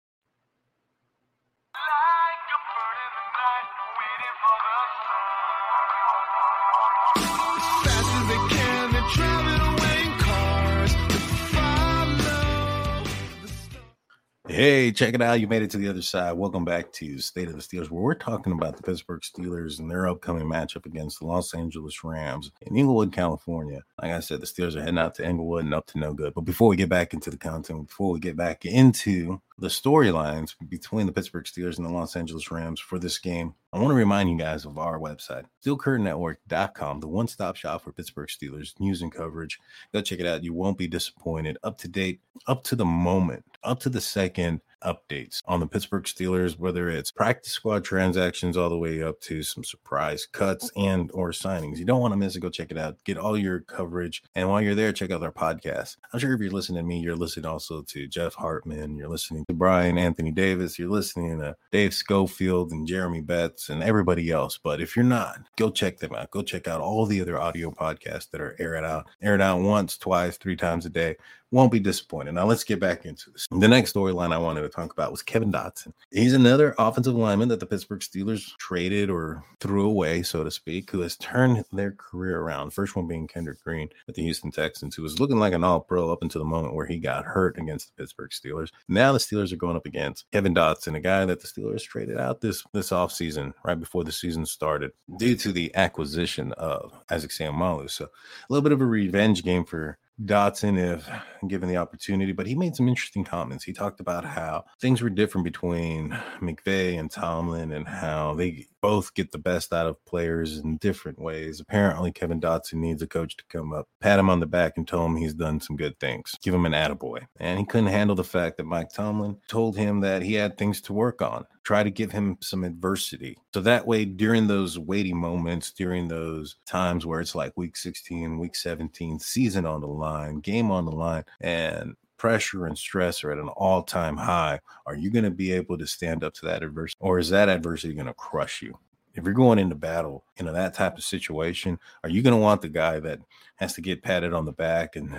Hey, 14.50 14.92
check 14.92 15.14
it 15.14 15.22
out. 15.22 15.40
You 15.40 15.48
made 15.48 15.62
it 15.62 15.70
to 15.70 15.78
the 15.78 15.88
other 15.88 16.02
side. 16.02 16.32
Welcome 16.32 16.66
back 16.66 16.92
to 16.94 17.20
State 17.20 17.50
of 17.50 17.54
the 17.54 17.62
Steelers, 17.62 17.92
where 17.92 18.02
we're 18.02 18.16
talking 18.16 18.52
about 18.52 18.76
the 18.76 18.82
Pittsburgh 18.82 19.22
Steelers 19.22 19.78
and 19.78 19.92
their 19.92 20.08
upcoming 20.08 20.48
matchup 20.48 20.88
against 20.88 21.20
the 21.20 21.28
Los 21.28 21.54
Angeles 21.54 22.04
Rams 22.04 22.52
in 22.62 22.76
Inglewood, 22.76 23.14
California. 23.14 23.84
Like 24.02 24.12
I 24.12 24.20
said, 24.22 24.42
the 24.42 24.48
Steelers 24.48 24.76
are 24.76 24.80
heading 24.80 24.98
out 24.98 25.14
to 25.16 25.24
Inglewood 25.24 25.66
and 25.66 25.74
up 25.76 25.86
to 25.88 26.00
no 26.00 26.16
good. 26.16 26.34
But 26.34 26.46
before 26.46 26.68
we 26.68 26.78
get 26.78 26.90
back 26.90 27.14
into 27.14 27.30
the 27.30 27.38
content, 27.38 27.90
before 27.90 28.12
we 28.12 28.20
get 28.20 28.36
back 28.36 28.66
into 28.66 29.40
the 29.60 29.68
storylines 29.68 30.56
between 30.68 31.06
the 31.06 31.12
Pittsburgh 31.12 31.46
Steelers 31.46 31.78
and 31.78 31.86
the 31.86 31.92
Los 31.92 32.16
Angeles 32.16 32.50
Rams 32.50 32.80
for 32.80 32.98
this 32.98 33.20
game, 33.20 33.54
I 33.72 33.78
want 33.78 33.90
to 33.90 33.96
remind 33.96 34.32
you 34.32 34.38
guys 34.38 34.66
of 34.66 34.80
our 34.80 34.98
website, 34.98 35.46
SteelCurtainNetwork.com, 35.64 37.02
the 37.02 37.08
one 37.08 37.28
stop 37.28 37.56
shop 37.56 37.84
for 37.84 37.92
Pittsburgh 37.92 38.30
Steelers 38.30 38.80
news 38.80 39.04
and 39.04 39.12
coverage. 39.12 39.60
Go 39.94 40.02
check 40.02 40.20
it 40.20 40.26
out. 40.26 40.44
You 40.44 40.56
won't 40.56 40.80
be 40.80 40.88
disappointed. 40.88 41.60
Up 41.62 41.78
to 41.80 41.88
date, 41.88 42.22
up 42.48 42.64
to 42.64 42.76
the 42.76 42.86
moment, 42.86 43.46
up 43.64 43.80
to 43.82 43.90
the 43.90 44.02
second 44.02 44.62
updates 44.84 45.42
on 45.46 45.60
the 45.60 45.68
Pittsburgh 45.68 46.04
Steelers, 46.04 46.58
whether 46.58 46.90
it's 46.90 47.12
practice 47.12 47.52
squad 47.52 47.84
transactions 47.84 48.58
all 48.58 48.70
the 48.70 48.78
way 48.78 49.04
up 49.04 49.20
to 49.22 49.44
some 49.44 49.64
surprise 49.64 50.26
cuts 50.32 50.72
and 50.76 51.12
or 51.14 51.32
signings. 51.32 51.78
You 51.78 51.86
don't 51.86 52.02
want 52.02 52.14
to 52.14 52.18
miss 52.18 52.36
it. 52.36 52.40
Go 52.40 52.50
check 52.50 52.72
it 52.72 52.78
out. 52.78 52.98
Get 53.04 53.18
all 53.18 53.38
your 53.38 53.62
coverage. 53.62 54.24
And 54.36 54.50
while 54.50 54.62
you're 54.62 54.76
there, 54.76 54.94
check 54.94 55.12
out 55.12 55.24
our 55.24 55.32
podcast. 55.32 55.98
I'm 56.14 56.20
sure 56.20 56.34
if 56.34 56.40
you're 56.40 56.52
listening 56.52 56.84
to 56.84 56.88
me, 56.88 57.00
you're 57.00 57.16
listening 57.16 57.46
also 57.46 57.82
to 57.84 58.08
Jeff 58.08 58.34
Hartman. 58.34 58.98
You're 58.98 59.10
listening 59.10 59.46
to 59.48 59.54
Brian 59.54 59.98
Anthony 59.98 60.32
Davis. 60.32 60.80
You're 60.80 60.90
listening 60.90 61.40
to 61.40 61.56
Dave 61.72 61.94
Schofield 61.94 62.72
and 62.72 62.88
Jeremy 62.88 63.22
Betts 63.22 63.70
and 63.70 63.84
everybody 63.84 64.32
else. 64.32 64.58
But 64.62 64.82
if 64.82 64.96
you're 64.96 65.06
not, 65.06 65.40
go 65.58 65.70
check 65.70 65.98
them 65.98 66.16
out. 66.16 66.32
Go 66.32 66.42
check 66.42 66.68
out 66.68 66.82
all 66.82 67.06
the 67.06 67.22
other 67.22 67.40
audio 67.40 67.72
podcasts 67.72 68.30
that 68.32 68.42
are 68.42 68.56
aired 68.60 68.86
out, 68.86 69.08
aired 69.22 69.42
out 69.42 69.62
once, 69.62 69.98
twice, 69.98 70.38
three 70.38 70.56
times 70.56 70.86
a 70.86 70.90
day 70.90 71.16
won't 71.52 71.72
be 71.72 71.80
disappointed. 71.80 72.34
Now 72.34 72.46
let's 72.46 72.64
get 72.64 72.80
back 72.80 73.06
into 73.06 73.32
this. 73.32 73.48
The 73.52 73.68
next 73.68 73.94
storyline 73.94 74.34
I 74.34 74.38
wanted 74.38 74.62
to 74.62 74.70
talk 74.70 74.92
about 74.92 75.12
was 75.12 75.22
Kevin 75.22 75.52
Dotson. 75.52 75.94
He's 76.12 76.34
another 76.34 76.76
offensive 76.78 77.16
lineman 77.16 77.50
that 77.50 77.60
the 77.60 77.66
Pittsburgh 77.66 78.02
Steelers 78.02 78.56
traded 78.58 79.10
or 79.10 79.44
threw 79.60 79.86
away, 79.86 80.24
so 80.24 80.44
to 80.44 80.52
speak, 80.52 80.92
who 80.92 81.02
has 81.02 81.18
turned 81.18 81.64
their 81.72 81.92
career 81.92 82.40
around. 82.40 82.72
First 82.72 82.96
one 82.96 83.08
being 83.08 83.28
Kendrick 83.28 83.62
Green 83.64 83.90
with 84.08 84.16
the 84.16 84.24
Houston 84.24 84.52
Texans, 84.52 84.96
who 84.96 85.04
was 85.04 85.20
looking 85.20 85.40
like 85.40 85.54
an 85.54 85.64
all-pro 85.64 86.12
up 86.12 86.22
until 86.22 86.40
the 86.40 86.46
moment 86.46 86.76
where 86.76 86.86
he 86.86 87.00
got 87.00 87.26
hurt 87.26 87.58
against 87.58 87.88
the 87.88 88.02
Pittsburgh 88.02 88.32
Steelers. 88.32 88.70
Now 88.88 89.12
the 89.12 89.20
Steelers 89.20 89.52
are 89.52 89.58
going 89.58 89.76
up 89.76 89.86
against 89.86 90.26
Kevin 90.32 90.54
Dotson, 90.54 90.96
a 90.96 91.00
guy 91.00 91.26
that 91.26 91.42
the 91.42 91.48
Steelers 91.48 91.84
traded 91.84 92.20
out 92.20 92.42
this 92.42 92.64
this 92.74 92.92
offseason, 92.92 93.54
right 93.64 93.80
before 93.80 94.04
the 94.04 94.12
season 94.12 94.46
started, 94.46 94.92
due 95.18 95.36
to 95.36 95.52
the 95.52 95.74
acquisition 95.76 96.54
of 96.54 96.94
Isaac 97.10 97.32
Seumalo. 97.32 97.90
So 97.90 98.06
a 98.06 98.10
little 98.50 98.64
bit 98.64 98.72
of 98.72 98.82
a 98.82 98.86
revenge 98.86 99.44
game 99.44 99.66
for 99.66 99.98
Dotson 100.26 100.78
if 100.78 101.10
given 101.48 101.70
the 101.70 101.78
opportunity, 101.78 102.32
but 102.32 102.48
he 102.48 102.56
made 102.56 102.76
some 102.76 102.88
interesting 102.88 103.24
comments. 103.24 103.64
He 103.64 103.74
talked 103.74 104.00
about 104.00 104.26
how 104.26 104.66
things 104.82 105.02
were 105.02 105.10
different 105.10 105.46
between 105.46 106.10
McVay 106.42 107.00
and 107.00 107.10
Tomlin 107.10 107.72
and 107.72 107.88
how 107.88 108.34
they 108.34 108.68
both 108.82 109.14
get 109.14 109.32
the 109.32 109.38
best 109.38 109.74
out 109.74 109.88
of 109.88 110.04
players 110.06 110.58
in 110.58 110.78
different 110.78 111.20
ways. 111.20 111.60
Apparently, 111.60 112.12
Kevin 112.12 112.40
Dotson 112.40 112.76
needs 112.76 113.02
a 113.02 113.08
coach 113.08 113.38
to 113.38 113.44
come 113.50 113.74
up, 113.74 113.88
pat 114.00 114.20
him 114.20 114.30
on 114.30 114.40
the 114.40 114.46
back, 114.46 114.74
and 114.78 114.88
tell 114.88 115.06
him 115.06 115.16
he's 115.16 115.34
done 115.34 115.60
some 115.60 115.76
good 115.76 116.00
things, 116.00 116.36
give 116.42 116.54
him 116.54 116.66
an 116.66 116.74
attaboy. 116.74 117.26
And 117.40 117.60
he 117.60 117.66
couldn't 117.66 117.88
handle 117.88 118.16
the 118.16 118.24
fact 118.24 118.58
that 118.58 118.66
Mike 118.66 118.92
Tomlin 118.92 119.38
told 119.48 119.78
him 119.78 120.02
that 120.02 120.22
he 120.22 120.34
had 120.34 120.58
things 120.58 120.82
to 120.82 120.94
work 120.94 121.22
on, 121.22 121.46
try 121.64 121.84
to 121.84 121.92
give 121.92 122.12
him 122.12 122.38
some 122.42 122.64
adversity. 122.64 123.38
So 123.54 123.62
that 123.62 123.86
way, 123.86 124.06
during 124.06 124.48
those 124.48 124.80
weighty 124.80 125.14
moments, 125.14 125.72
during 125.72 126.08
those 126.08 126.56
times 126.66 127.06
where 127.06 127.20
it's 127.20 127.36
like 127.36 127.58
week 127.58 127.76
16, 127.76 128.38
week 128.38 128.56
17, 128.56 129.20
season 129.20 129.66
on 129.66 129.82
the 129.82 129.88
line, 129.88 130.09
game 130.42 130.72
on 130.72 130.86
the 130.86 130.92
line, 130.92 131.24
and 131.42 131.96
pressure 132.18 132.66
and 132.66 132.78
stress 132.78 133.24
are 133.24 133.32
at 133.32 133.38
an 133.40 133.48
all-time 133.50 134.18
high. 134.18 134.60
Are 134.86 134.96
you 134.96 135.10
going 135.10 135.24
to 135.24 135.32
be 135.32 135.52
able 135.54 135.78
to 135.78 135.88
stand 135.88 136.24
up 136.24 136.34
to 136.36 136.46
that 136.46 136.62
adversity 136.62 136.98
or 137.00 137.18
is 137.18 137.30
that 137.30 137.50
adversity 137.50 137.94
going 137.94 138.08
to 138.08 138.14
crush 138.14 138.62
you? 138.62 138.78
If 139.16 139.24
you're 139.24 139.34
going 139.34 139.58
into 139.58 139.76
battle 139.76 140.26
you 140.38 140.46
know, 140.46 140.54
that 140.54 140.74
type 140.74 140.98
of 140.98 141.04
situation 141.04 141.80
are 142.04 142.10
you 142.10 142.22
going 142.22 142.36
to 142.36 142.42
want 142.42 142.62
the 142.62 142.70
guy 142.70 143.00
that 143.00 143.20
has 143.56 143.74
to 143.74 143.82
get 143.82 144.04
patted 144.04 144.34
on 144.34 144.46
the 144.46 144.52
back 144.52 144.96
and 144.96 145.18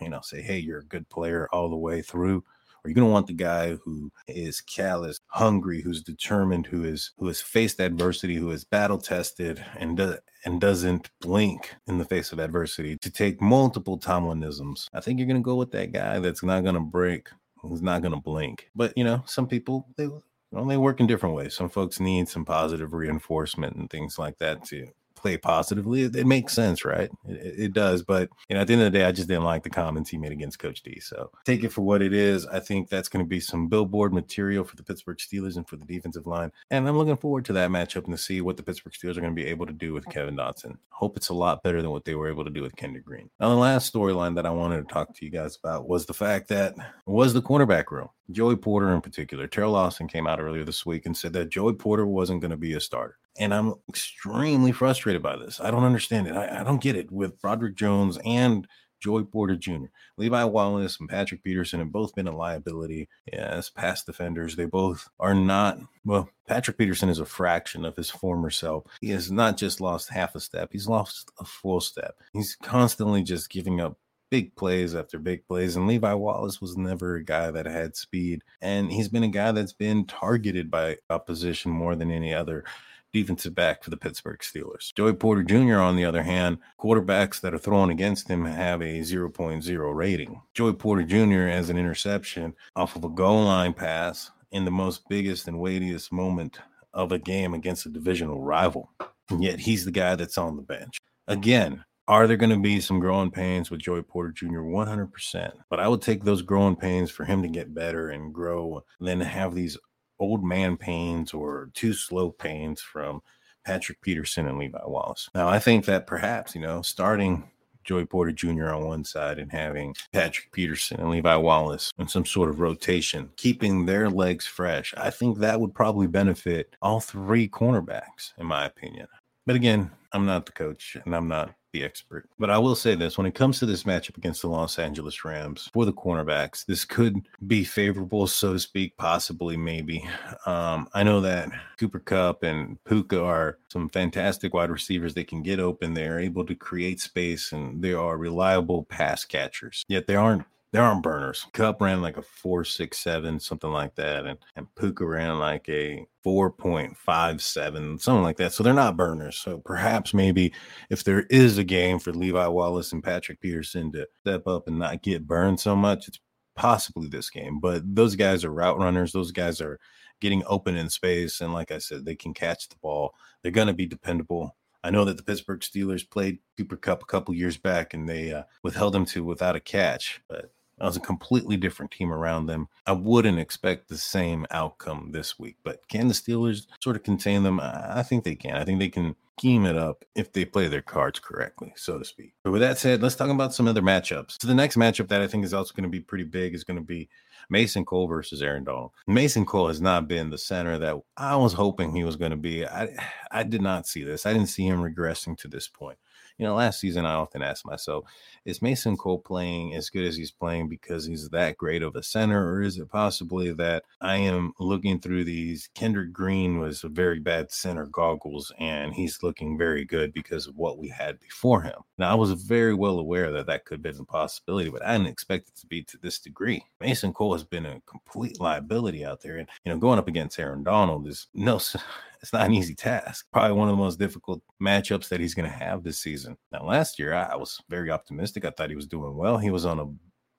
you 0.00 0.08
know 0.08 0.20
say 0.22 0.42
hey 0.42 0.58
you're 0.58 0.80
a 0.80 0.84
good 0.84 1.08
player 1.08 1.48
all 1.52 1.68
the 1.68 1.76
way 1.76 2.02
through 2.02 2.44
or 2.84 2.90
you're 2.90 2.94
going 2.94 3.06
to 3.06 3.12
want 3.12 3.26
the 3.26 3.32
guy 3.32 3.74
who 3.84 4.10
is 4.28 4.60
callous, 4.60 5.20
hungry, 5.28 5.82
who's 5.82 6.02
determined, 6.02 6.66
who 6.66 6.84
is 6.84 7.12
who 7.18 7.26
has 7.26 7.40
faced 7.40 7.80
adversity, 7.80 8.36
who 8.36 8.50
is 8.50 8.64
battle 8.64 8.98
tested, 8.98 9.64
and 9.78 9.96
does 9.96 10.18
and 10.44 10.60
doesn't 10.60 11.10
blink 11.20 11.74
in 11.86 11.98
the 11.98 12.04
face 12.04 12.32
of 12.32 12.38
adversity 12.38 12.96
to 12.98 13.10
take 13.10 13.40
multiple 13.40 13.98
Tomlinisms. 13.98 14.88
I 14.92 15.00
think 15.00 15.18
you're 15.18 15.28
going 15.28 15.40
to 15.40 15.44
go 15.44 15.56
with 15.56 15.72
that 15.72 15.92
guy 15.92 16.18
that's 16.18 16.42
not 16.42 16.62
going 16.62 16.74
to 16.74 16.80
break, 16.80 17.28
who's 17.60 17.82
not 17.82 18.02
going 18.02 18.14
to 18.14 18.20
blink. 18.20 18.70
But 18.74 18.96
you 18.96 19.04
know, 19.04 19.22
some 19.26 19.46
people 19.46 19.86
they 19.96 20.08
they 20.52 20.76
work 20.76 21.00
in 21.00 21.06
different 21.06 21.34
ways. 21.34 21.54
Some 21.54 21.68
folks 21.68 22.00
need 22.00 22.28
some 22.28 22.44
positive 22.44 22.92
reinforcement 22.92 23.76
and 23.76 23.88
things 23.88 24.18
like 24.18 24.38
that 24.38 24.64
to 24.66 24.88
play 25.20 25.36
positively, 25.36 26.02
it, 26.02 26.16
it 26.16 26.26
makes 26.26 26.52
sense, 26.52 26.84
right? 26.84 27.10
It, 27.28 27.54
it, 27.58 27.72
does. 27.72 28.02
But 28.02 28.30
you 28.48 28.54
know, 28.54 28.62
at 28.62 28.66
the 28.66 28.74
end 28.74 28.82
of 28.82 28.92
the 28.92 28.98
day, 28.98 29.04
I 29.04 29.12
just 29.12 29.28
didn't 29.28 29.44
like 29.44 29.62
the 29.62 29.70
comments 29.70 30.10
he 30.10 30.18
made 30.18 30.32
against 30.32 30.58
Coach 30.58 30.82
D. 30.82 31.00
So 31.00 31.30
take 31.44 31.64
it 31.64 31.72
for 31.72 31.82
what 31.82 32.02
it 32.02 32.12
is. 32.12 32.46
I 32.46 32.60
think 32.60 32.88
that's 32.88 33.08
going 33.08 33.24
to 33.24 33.28
be 33.28 33.40
some 33.40 33.68
billboard 33.68 34.12
material 34.12 34.64
for 34.64 34.76
the 34.76 34.82
Pittsburgh 34.82 35.18
Steelers 35.18 35.56
and 35.56 35.68
for 35.68 35.76
the 35.76 35.84
defensive 35.84 36.26
line. 36.26 36.52
And 36.70 36.88
I'm 36.88 36.98
looking 36.98 37.16
forward 37.16 37.44
to 37.46 37.52
that 37.54 37.70
matchup 37.70 38.04
and 38.04 38.12
to 38.12 38.18
see 38.18 38.40
what 38.40 38.56
the 38.56 38.62
Pittsburgh 38.62 38.92
Steelers 38.92 39.16
are 39.16 39.20
going 39.20 39.34
to 39.34 39.42
be 39.42 39.48
able 39.48 39.66
to 39.66 39.72
do 39.72 39.92
with 39.92 40.08
Kevin 40.08 40.36
Dotson. 40.36 40.76
Hope 40.90 41.16
it's 41.16 41.28
a 41.28 41.34
lot 41.34 41.62
better 41.62 41.82
than 41.82 41.90
what 41.90 42.04
they 42.04 42.14
were 42.14 42.28
able 42.28 42.44
to 42.44 42.50
do 42.50 42.62
with 42.62 42.76
Kendrick 42.76 43.04
Green. 43.04 43.30
Now, 43.38 43.48
the 43.50 43.56
last 43.56 43.92
storyline 43.92 44.34
that 44.36 44.46
I 44.46 44.50
wanted 44.50 44.86
to 44.86 44.92
talk 44.92 45.14
to 45.14 45.24
you 45.24 45.30
guys 45.30 45.56
about 45.56 45.88
was 45.88 46.06
the 46.06 46.14
fact 46.14 46.48
that 46.48 46.74
was 47.06 47.32
the 47.32 47.42
cornerback 47.42 47.90
room. 47.90 48.08
Joey 48.32 48.56
Porter 48.56 48.94
in 48.94 49.00
particular. 49.00 49.48
Teryl 49.48 49.74
Austin 49.74 50.08
came 50.08 50.26
out 50.26 50.40
earlier 50.40 50.64
this 50.64 50.84
week 50.86 51.06
and 51.06 51.16
said 51.16 51.32
that 51.34 51.50
Joey 51.50 51.74
Porter 51.74 52.06
wasn't 52.06 52.40
going 52.40 52.50
to 52.50 52.56
be 52.56 52.74
a 52.74 52.80
starter. 52.80 53.18
And 53.38 53.54
I'm 53.54 53.74
extremely 53.88 54.72
frustrated 54.72 55.22
by 55.22 55.36
this. 55.36 55.60
I 55.60 55.70
don't 55.70 55.84
understand 55.84 56.26
it. 56.26 56.36
I, 56.36 56.60
I 56.60 56.64
don't 56.64 56.82
get 56.82 56.96
it 56.96 57.10
with 57.10 57.40
Broderick 57.40 57.76
Jones 57.76 58.18
and 58.24 58.66
Joey 59.00 59.24
Porter 59.24 59.56
Jr. 59.56 59.86
Levi 60.18 60.44
Wallace 60.44 61.00
and 61.00 61.08
Patrick 61.08 61.42
Peterson 61.42 61.80
have 61.80 61.90
both 61.90 62.14
been 62.14 62.28
a 62.28 62.36
liability 62.36 63.08
as 63.32 63.70
pass 63.70 64.04
defenders. 64.04 64.56
They 64.56 64.66
both 64.66 65.08
are 65.18 65.34
not, 65.34 65.78
well, 66.04 66.28
Patrick 66.46 66.76
Peterson 66.76 67.08
is 67.08 67.18
a 67.18 67.24
fraction 67.24 67.84
of 67.84 67.96
his 67.96 68.10
former 68.10 68.50
self. 68.50 68.84
He 69.00 69.10
has 69.10 69.30
not 69.30 69.56
just 69.56 69.80
lost 69.80 70.10
half 70.10 70.34
a 70.34 70.40
step, 70.40 70.68
he's 70.72 70.86
lost 70.88 71.30
a 71.38 71.44
full 71.44 71.80
step. 71.80 72.16
He's 72.32 72.56
constantly 72.62 73.22
just 73.22 73.48
giving 73.50 73.80
up 73.80 73.96
big 74.30 74.54
plays 74.56 74.94
after 74.94 75.18
big 75.18 75.46
plays. 75.46 75.76
And 75.76 75.86
Levi 75.86 76.14
Wallace 76.14 76.60
was 76.60 76.76
never 76.76 77.16
a 77.16 77.24
guy 77.24 77.50
that 77.50 77.66
had 77.66 77.96
speed. 77.96 78.42
And 78.60 78.90
he's 78.90 79.08
been 79.08 79.24
a 79.24 79.28
guy 79.28 79.52
that's 79.52 79.72
been 79.72 80.06
targeted 80.06 80.70
by 80.70 80.96
opposition 81.10 81.70
more 81.70 81.96
than 81.96 82.10
any 82.10 82.32
other 82.32 82.64
defensive 83.12 83.54
back 83.54 83.82
for 83.82 83.90
the 83.90 83.96
Pittsburgh 83.96 84.38
Steelers. 84.38 84.94
Joey 84.94 85.14
Porter 85.14 85.42
Jr., 85.42 85.78
on 85.78 85.96
the 85.96 86.04
other 86.04 86.22
hand, 86.22 86.58
quarterbacks 86.78 87.40
that 87.40 87.52
are 87.52 87.58
thrown 87.58 87.90
against 87.90 88.28
him 88.28 88.44
have 88.44 88.80
a 88.80 89.00
0.0 89.00 89.94
rating. 89.94 90.40
Joey 90.54 90.74
Porter 90.74 91.02
Jr. 91.02 91.48
has 91.48 91.70
an 91.70 91.76
interception 91.76 92.54
off 92.76 92.96
of 92.96 93.04
a 93.04 93.08
goal 93.08 93.44
line 93.44 93.72
pass 93.72 94.30
in 94.52 94.64
the 94.64 94.70
most 94.70 95.08
biggest 95.08 95.48
and 95.48 95.58
weightiest 95.58 96.12
moment 96.12 96.60
of 96.92 97.12
a 97.12 97.18
game 97.18 97.54
against 97.54 97.86
a 97.86 97.90
divisional 97.90 98.40
rival. 98.40 98.90
And 99.28 99.42
yet 99.42 99.60
he's 99.60 99.84
the 99.84 99.92
guy 99.92 100.16
that's 100.16 100.38
on 100.38 100.56
the 100.56 100.62
bench. 100.62 100.98
Again, 101.28 101.84
are 102.10 102.26
there 102.26 102.36
going 102.36 102.50
to 102.50 102.58
be 102.58 102.80
some 102.80 102.98
growing 102.98 103.30
pains 103.30 103.70
with 103.70 103.80
Joey 103.80 104.02
Porter 104.02 104.32
Jr.? 104.32 104.62
100%. 104.62 105.52
But 105.70 105.78
I 105.78 105.86
would 105.86 106.02
take 106.02 106.24
those 106.24 106.42
growing 106.42 106.74
pains 106.74 107.08
for 107.08 107.24
him 107.24 107.40
to 107.40 107.48
get 107.48 107.72
better 107.72 108.10
and 108.10 108.34
grow 108.34 108.82
than 108.98 109.20
have 109.20 109.54
these 109.54 109.78
old 110.18 110.42
man 110.42 110.76
pains 110.76 111.32
or 111.32 111.70
too 111.72 111.92
slow 111.92 112.30
pains 112.32 112.80
from 112.80 113.22
Patrick 113.64 114.00
Peterson 114.00 114.48
and 114.48 114.58
Levi 114.58 114.80
Wallace. 114.84 115.30
Now, 115.36 115.48
I 115.48 115.60
think 115.60 115.84
that 115.84 116.08
perhaps, 116.08 116.52
you 116.52 116.60
know, 116.60 116.82
starting 116.82 117.48
Joey 117.84 118.06
Porter 118.06 118.32
Jr. 118.32 118.70
on 118.70 118.86
one 118.86 119.04
side 119.04 119.38
and 119.38 119.52
having 119.52 119.94
Patrick 120.12 120.50
Peterson 120.50 120.98
and 120.98 121.10
Levi 121.10 121.36
Wallace 121.36 121.92
in 122.00 122.08
some 122.08 122.26
sort 122.26 122.50
of 122.50 122.58
rotation, 122.58 123.30
keeping 123.36 123.86
their 123.86 124.10
legs 124.10 124.48
fresh, 124.48 124.92
I 124.96 125.10
think 125.10 125.38
that 125.38 125.60
would 125.60 125.74
probably 125.76 126.08
benefit 126.08 126.74
all 126.82 126.98
three 126.98 127.48
cornerbacks, 127.48 128.32
in 128.36 128.46
my 128.46 128.66
opinion. 128.66 129.06
But 129.46 129.54
again, 129.54 129.92
I'm 130.12 130.26
not 130.26 130.46
the 130.46 130.52
coach 130.52 130.96
and 131.04 131.14
I'm 131.14 131.28
not 131.28 131.54
the 131.72 131.84
expert. 131.84 132.28
But 132.38 132.50
I 132.50 132.58
will 132.58 132.74
say 132.74 132.94
this 132.94 133.16
when 133.16 133.26
it 133.26 133.34
comes 133.34 133.58
to 133.58 133.66
this 133.66 133.84
matchup 133.84 134.16
against 134.16 134.42
the 134.42 134.48
Los 134.48 134.78
Angeles 134.78 135.24
Rams 135.24 135.70
for 135.72 135.84
the 135.84 135.92
cornerbacks, 135.92 136.64
this 136.64 136.84
could 136.84 137.16
be 137.46 137.64
favorable, 137.64 138.26
so 138.26 138.52
to 138.52 138.58
speak, 138.58 138.96
possibly, 138.96 139.56
maybe. 139.56 140.08
Um, 140.46 140.88
I 140.94 141.02
know 141.02 141.20
that 141.20 141.50
Cooper 141.78 142.00
Kupp 142.00 142.42
and 142.42 142.82
Puka 142.84 143.22
are 143.22 143.58
some 143.68 143.88
fantastic 143.88 144.54
wide 144.54 144.70
receivers. 144.70 145.14
They 145.14 145.24
can 145.24 145.42
get 145.42 145.60
open, 145.60 145.94
they're 145.94 146.20
able 146.20 146.44
to 146.46 146.54
create 146.54 147.00
space, 147.00 147.52
and 147.52 147.82
they 147.82 147.92
are 147.92 148.16
reliable 148.16 148.84
pass 148.84 149.24
catchers. 149.24 149.84
Yet 149.88 150.06
they 150.06 150.16
aren't 150.16 150.44
there 150.72 150.82
aren't 150.84 151.02
burners. 151.02 151.46
Kupp 151.52 151.80
ran 151.80 152.00
like 152.00 152.16
a 152.16 152.22
four 152.22 152.64
six 152.64 152.98
seven, 152.98 153.40
something 153.40 153.70
like 153.70 153.94
that, 153.96 154.26
and 154.26 154.38
and 154.56 154.72
Puka 154.76 155.04
ran 155.04 155.38
like 155.38 155.68
a 155.68 156.06
four 156.22 156.50
point 156.50 156.96
five 156.96 157.42
seven, 157.42 157.98
something 157.98 158.22
like 158.22 158.36
that. 158.36 158.52
So 158.52 158.62
they're 158.62 158.72
not 158.72 158.96
burners. 158.96 159.36
So 159.36 159.58
perhaps 159.58 160.14
maybe 160.14 160.52
if 160.88 161.02
there 161.02 161.26
is 161.30 161.58
a 161.58 161.64
game 161.64 161.98
for 161.98 162.12
Levi 162.12 162.46
Wallace 162.46 162.92
and 162.92 163.02
Patrick 163.02 163.40
Peterson 163.40 163.90
to 163.92 164.06
step 164.20 164.46
up 164.46 164.68
and 164.68 164.78
not 164.78 165.02
get 165.02 165.26
burned 165.26 165.58
so 165.58 165.74
much, 165.74 166.06
it's 166.06 166.20
possibly 166.54 167.08
this 167.08 167.30
game. 167.30 167.58
But 167.58 167.82
those 167.84 168.14
guys 168.14 168.44
are 168.44 168.52
route 168.52 168.78
runners. 168.78 169.12
Those 169.12 169.32
guys 169.32 169.60
are 169.60 169.80
getting 170.20 170.44
open 170.46 170.76
in 170.76 170.88
space, 170.88 171.40
and 171.40 171.52
like 171.52 171.72
I 171.72 171.78
said, 171.78 172.04
they 172.04 172.14
can 172.14 172.32
catch 172.34 172.68
the 172.68 172.76
ball. 172.80 173.14
They're 173.42 173.50
going 173.50 173.68
to 173.68 173.72
be 173.74 173.86
dependable. 173.86 174.56
I 174.82 174.90
know 174.90 175.04
that 175.04 175.16
the 175.16 175.22
Pittsburgh 175.22 175.60
Steelers 175.60 176.08
played 176.08 176.38
Cooper 176.56 176.76
Kupp 176.76 177.02
a 177.02 177.06
couple 177.06 177.34
years 177.34 177.58
back 177.58 177.92
and 177.92 178.08
they 178.08 178.32
uh, 178.32 178.44
withheld 178.62 178.96
him 178.96 179.04
to 179.06 179.22
without 179.22 179.54
a 179.54 179.60
catch, 179.60 180.22
but 180.26 180.52
that 180.80 180.86
was 180.86 180.96
a 180.96 181.00
completely 181.00 181.58
different 181.58 181.92
team 181.92 182.10
around 182.10 182.46
them. 182.46 182.68
I 182.86 182.92
wouldn't 182.92 183.38
expect 183.38 183.88
the 183.88 183.98
same 183.98 184.46
outcome 184.50 185.10
this 185.12 185.38
week, 185.38 185.56
but 185.62 185.86
can 185.88 186.08
the 186.08 186.14
Steelers 186.14 186.66
sort 186.82 186.96
of 186.96 187.02
contain 187.02 187.42
them? 187.42 187.60
I 187.60 188.02
think 188.02 188.24
they 188.24 188.34
can. 188.34 188.56
I 188.56 188.64
think 188.64 188.78
they 188.78 188.88
can 188.88 189.14
scheme 189.38 189.66
it 189.66 189.76
up 189.76 190.04
if 190.14 190.32
they 190.32 190.44
play 190.44 190.68
their 190.68 190.82
cards 190.82 191.18
correctly, 191.18 191.72
so 191.76 191.98
to 191.98 192.04
speak. 192.04 192.32
But 192.44 192.52
with 192.52 192.62
that 192.62 192.78
said, 192.78 193.02
let's 193.02 193.14
talk 193.14 193.30
about 193.30 193.54
some 193.54 193.68
other 193.68 193.82
matchups. 193.82 194.36
So 194.40 194.48
the 194.48 194.54
next 194.54 194.76
matchup 194.76 195.08
that 195.08 195.20
I 195.22 195.26
think 195.26 195.44
is 195.44 195.54
also 195.54 195.74
going 195.74 195.84
to 195.84 195.90
be 195.90 196.00
pretty 196.00 196.24
big 196.24 196.54
is 196.54 196.64
going 196.64 196.78
to 196.78 196.84
be 196.84 197.08
Mason 197.48 197.84
Cole 197.84 198.06
versus 198.06 198.42
Aaron 198.42 198.64
Donald. 198.64 198.92
Mason 199.06 199.44
Cole 199.44 199.68
has 199.68 199.80
not 199.80 200.08
been 200.08 200.30
the 200.30 200.38
center 200.38 200.78
that 200.78 201.00
I 201.16 201.36
was 201.36 201.52
hoping 201.52 201.94
he 201.94 202.04
was 202.04 202.16
going 202.16 202.32
to 202.32 202.36
be. 202.36 202.66
I 202.66 202.88
I 203.30 203.42
did 203.42 203.62
not 203.62 203.86
see 203.86 204.04
this. 204.04 204.24
I 204.24 204.32
didn't 204.32 204.48
see 204.48 204.66
him 204.66 204.80
regressing 204.80 205.36
to 205.38 205.48
this 205.48 205.68
point 205.68 205.98
you 206.40 206.46
know, 206.46 206.54
last 206.54 206.80
season 206.80 207.04
I 207.04 207.12
often 207.12 207.42
asked 207.42 207.66
myself, 207.66 208.06
is 208.46 208.62
Mason 208.62 208.96
Cole 208.96 209.18
playing 209.18 209.74
as 209.74 209.90
good 209.90 210.06
as 210.06 210.16
he's 210.16 210.30
playing 210.30 210.70
because 210.70 211.04
he's 211.04 211.28
that 211.28 211.58
great 211.58 211.82
of 211.82 211.96
a 211.96 212.02
center, 212.02 212.50
or 212.50 212.62
is 212.62 212.78
it 212.78 212.88
possibly 212.88 213.52
that 213.52 213.84
I 214.00 214.16
am 214.16 214.54
looking 214.58 215.00
through 215.00 215.24
these? 215.24 215.68
Kendrick 215.74 216.14
Green 216.14 216.58
was 216.58 216.82
a 216.82 216.88
very 216.88 217.18
bad 217.18 217.52
center 217.52 217.84
goggles, 217.84 218.50
and 218.58 218.94
he's 218.94 219.22
looking 219.22 219.58
very 219.58 219.84
good 219.84 220.14
because 220.14 220.46
of 220.46 220.56
what 220.56 220.78
we 220.78 220.88
had 220.88 221.20
before 221.20 221.60
him. 221.60 221.76
Now 221.98 222.10
I 222.10 222.14
was 222.14 222.32
very 222.32 222.72
well 222.72 222.98
aware 222.98 223.30
that 223.32 223.46
that 223.46 223.66
could 223.66 223.84
have 223.84 223.94
been 223.94 224.00
a 224.00 224.04
possibility, 224.06 224.70
but 224.70 224.82
I 224.82 224.96
didn't 224.96 225.08
expect 225.08 225.48
it 225.48 225.56
to 225.56 225.66
be 225.66 225.82
to 225.82 225.98
this 225.98 226.18
degree. 226.18 226.64
Mason 226.80 227.12
Cole 227.12 227.34
has 227.34 227.44
been 227.44 227.66
a 227.66 227.82
complete 227.84 228.40
liability 228.40 229.04
out 229.04 229.20
there, 229.20 229.36
and 229.36 229.48
you 229.66 229.72
know, 229.72 229.78
going 229.78 229.98
up 229.98 230.08
against 230.08 230.38
Aaron 230.38 230.62
Donald 230.62 231.06
is 231.06 231.26
no 231.34 231.58
it's 232.22 232.32
not 232.32 232.46
an 232.46 232.54
easy 232.54 232.74
task. 232.74 233.26
Probably 233.32 233.56
one 233.56 233.68
of 233.68 233.76
the 233.76 233.82
most 233.82 233.98
difficult 233.98 234.42
matchups 234.62 235.08
that 235.08 235.20
he's 235.20 235.34
going 235.34 235.50
to 235.50 235.56
have 235.56 235.82
this 235.82 235.98
season. 235.98 236.36
Now, 236.52 236.64
last 236.64 236.98
year, 236.98 237.14
I 237.14 237.36
was 237.36 237.60
very 237.68 237.90
optimistic. 237.90 238.44
I 238.44 238.50
thought 238.50 238.70
he 238.70 238.76
was 238.76 238.86
doing 238.86 239.16
well. 239.16 239.38
He 239.38 239.50
was 239.50 239.64
on 239.64 239.80
a 239.80 239.86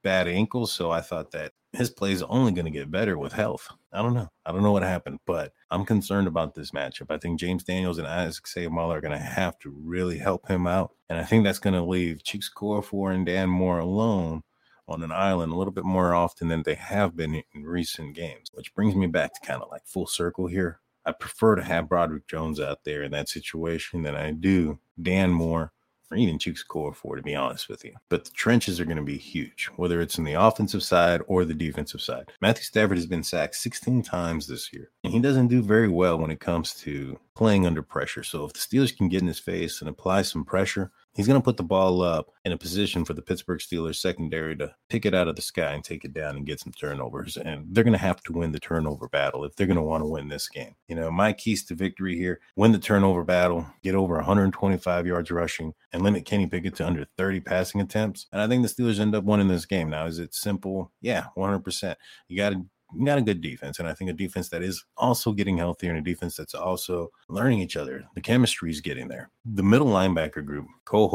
bad 0.04 0.28
ankle, 0.28 0.68
so 0.68 0.92
I 0.92 1.02
thought 1.02 1.32
that 1.32 1.54
his 1.74 1.90
play 1.90 2.12
is 2.12 2.24
only 2.24 2.52
going 2.52 2.66
to 2.66 2.72
get 2.72 2.92
better 2.92 3.18
with 3.18 3.34
health. 3.34 3.70
I 3.94 4.02
don't 4.02 4.14
know. 4.14 4.28
I 4.46 4.52
don't 4.52 4.64
know 4.64 4.72
what 4.72 4.84
happened, 4.84 5.20
but 5.26 5.54
I'm 5.70 5.86
concerned 5.86 6.28
about 6.28 6.54
this 6.54 6.72
matchup. 6.72 7.08
I 7.10 7.18
think 7.18 7.40
James 7.40 7.64
Daniels 7.64 7.98
and 7.98 8.08
Isaac 8.08 8.46
Seumalo 8.46 8.90
are 8.90 9.02
going 9.02 9.18
to 9.18 9.24
have 9.24 9.58
to 9.60 9.74
really 9.84 10.18
help 10.18 10.48
him 10.48 10.68
out. 10.68 10.92
And 11.10 11.20
I 11.20 11.24
think 11.24 11.44
that's 11.44 11.60
going 11.60 11.76
to 11.76 11.84
leave 11.84 12.24
Chuks 12.24 12.50
Okorafor 12.54 13.14
and 13.14 13.26
Dan 13.26 13.50
Moore 13.50 13.80
alone 13.80 14.44
on 14.88 15.02
an 15.04 15.12
island 15.12 15.54
a 15.54 15.56
little 15.56 15.72
bit 15.72 15.86
more 15.86 16.14
often 16.14 16.50
than 16.50 16.64
they 16.64 16.76
have 16.76 17.16
been 17.16 17.42
in 17.54 17.64
recent 17.64 18.16
games, 18.16 18.50
which 18.54 18.74
brings 18.76 18.96
me 18.96 19.08
back 19.08 19.34
to 19.34 19.48
kind 19.48 19.62
of 19.62 19.70
like 19.72 19.86
full 19.86 20.08
circle 20.08 20.48
here. 20.48 20.81
I 21.06 21.12
prefer 21.12 21.56
to 21.56 21.64
have 21.64 21.90
Broderick 21.90 22.28
Jones 22.28 22.60
out 22.60 22.84
there 22.84 23.04
in 23.04 23.12
that 23.12 23.30
situation 23.30 24.04
than 24.04 24.16
I 24.16 24.32
do 24.32 24.80
Dan 25.02 25.32
Moore 25.32 25.72
or 26.12 26.18
even 26.18 26.38
Chuks 26.38 26.66
Okorafor, 26.68 27.16
to 27.16 27.24
be 27.24 27.36
honest 27.36 27.70
with 27.70 27.86
you. 27.86 27.94
But 28.10 28.26
the 28.26 28.32
trenches 28.32 28.80
are 28.80 28.86
going 28.86 28.98
to 28.98 29.04
be 29.04 29.18
huge, 29.18 29.70
whether 29.78 30.02
it's 30.02 30.18
in 30.18 30.26
the 30.26 30.34
offensive 30.34 30.84
side 30.84 31.22
or 31.26 31.46
the 31.46 31.54
defensive 31.54 32.02
side. 32.02 32.32
Matthew 32.42 32.64
Stafford 32.64 32.98
has 32.98 33.08
been 33.08 33.24
sacked 33.24 33.56
16 33.56 34.04
times 34.04 34.48
this 34.48 34.74
year, 34.74 34.92
and 35.04 35.14
he 35.14 35.20
doesn't 35.20 35.48
do 35.48 35.62
very 35.62 35.88
well 35.88 36.20
when 36.20 36.30
it 36.32 36.42
comes 36.42 36.74
to 36.76 37.18
playing 37.34 37.66
under 37.66 37.82
pressure. 37.82 38.24
So 38.24 38.46
if 38.46 38.54
the 38.54 38.60
Steelers 38.60 38.96
can 38.96 39.08
get 39.08 39.22
in 39.22 39.28
his 39.28 39.40
face 39.40 39.80
and 39.80 39.90
apply 39.90 40.24
some 40.24 40.44
pressure, 40.44 40.92
He's 41.14 41.28
going 41.28 41.40
to 41.40 41.44
put 41.44 41.58
the 41.58 41.64
ball 41.64 42.02
up 42.02 42.32
in 42.46 42.54
a 42.54 42.58
position 42.58 43.04
for 43.04 43.14
the 43.14 43.22
Pittsburgh 43.22 43.60
Steelers 43.60 43.96
secondary 43.96 44.56
to 44.58 44.74
pick 44.90 45.06
it 45.06 45.14
out 45.14 45.28
of 45.28 45.36
the 45.36 45.42
sky 45.42 45.74
and 45.74 45.84
take 45.84 46.06
it 46.06 46.14
down 46.14 46.38
and 46.38 46.46
get 46.46 46.60
some 46.60 46.72
turnovers. 46.72 47.36
And 47.36 47.66
they're 47.70 47.84
going 47.84 47.94
to 47.94 48.00
have 48.00 48.24
to 48.24 48.34
win 48.34 48.54
the 48.54 48.60
turnover 48.60 49.10
battle 49.10 49.44
if 49.44 49.56
they're 49.56 49.68
going 49.68 49.76
to 49.76 49.84
want 49.84 50.04
to 50.04 50.10
win 50.10 50.30
this 50.30 50.48
game. 50.48 50.76
You 50.88 50.96
know, 50.96 51.12
my 51.12 51.34
keys 51.34 51.66
to 51.66 51.76
victory 51.76 52.16
here 52.16 52.40
win 52.56 52.72
the 52.72 52.80
turnover 52.80 53.24
battle, 53.24 53.68
get 53.84 53.96
over 53.96 54.16
125 54.16 55.06
yards 55.06 55.32
rushing, 55.32 55.74
and 55.92 56.02
limit 56.02 56.26
Kenny 56.26 56.48
Pickett 56.48 56.76
to 56.76 56.88
under 56.88 57.06
30 57.18 57.42
passing 57.42 57.82
attempts. 57.82 58.28
And 58.32 58.42
I 58.42 58.48
think 58.48 58.64
the 58.64 58.70
Steelers 58.70 59.00
end 59.00 59.14
up 59.14 59.26
winning 59.26 59.50
this 59.50 59.66
game. 59.66 59.90
Now, 59.90 60.06
is 60.06 60.20
it 60.20 60.34
simple? 60.34 60.92
Yeah, 61.02 61.26
100%. 61.36 61.96
You 62.30 62.38
got 62.38 62.52
to 62.52 62.66
got 63.04 63.18
a 63.18 63.22
good 63.22 63.42
defense, 63.42 63.80
and 63.80 63.88
I 63.88 63.94
think 63.94 64.10
a 64.10 64.14
defense 64.14 64.50
that 64.50 64.64
is 64.64 64.84
also 64.98 65.32
getting 65.32 65.58
healthier 65.58 65.92
and 65.92 66.00
a 66.00 66.10
defense 66.10 66.36
that's 66.36 66.56
also 66.56 67.12
learning 67.30 67.60
each 67.60 67.78
other. 67.78 68.04
The 68.16 68.22
chemistry 68.22 68.72
is 68.72 68.82
getting 68.82 69.08
there. 69.08 69.30
The 69.46 69.64
middle 69.64 69.88
linebacker 69.88 70.46
group, 70.46 70.68
Cole 70.86 71.10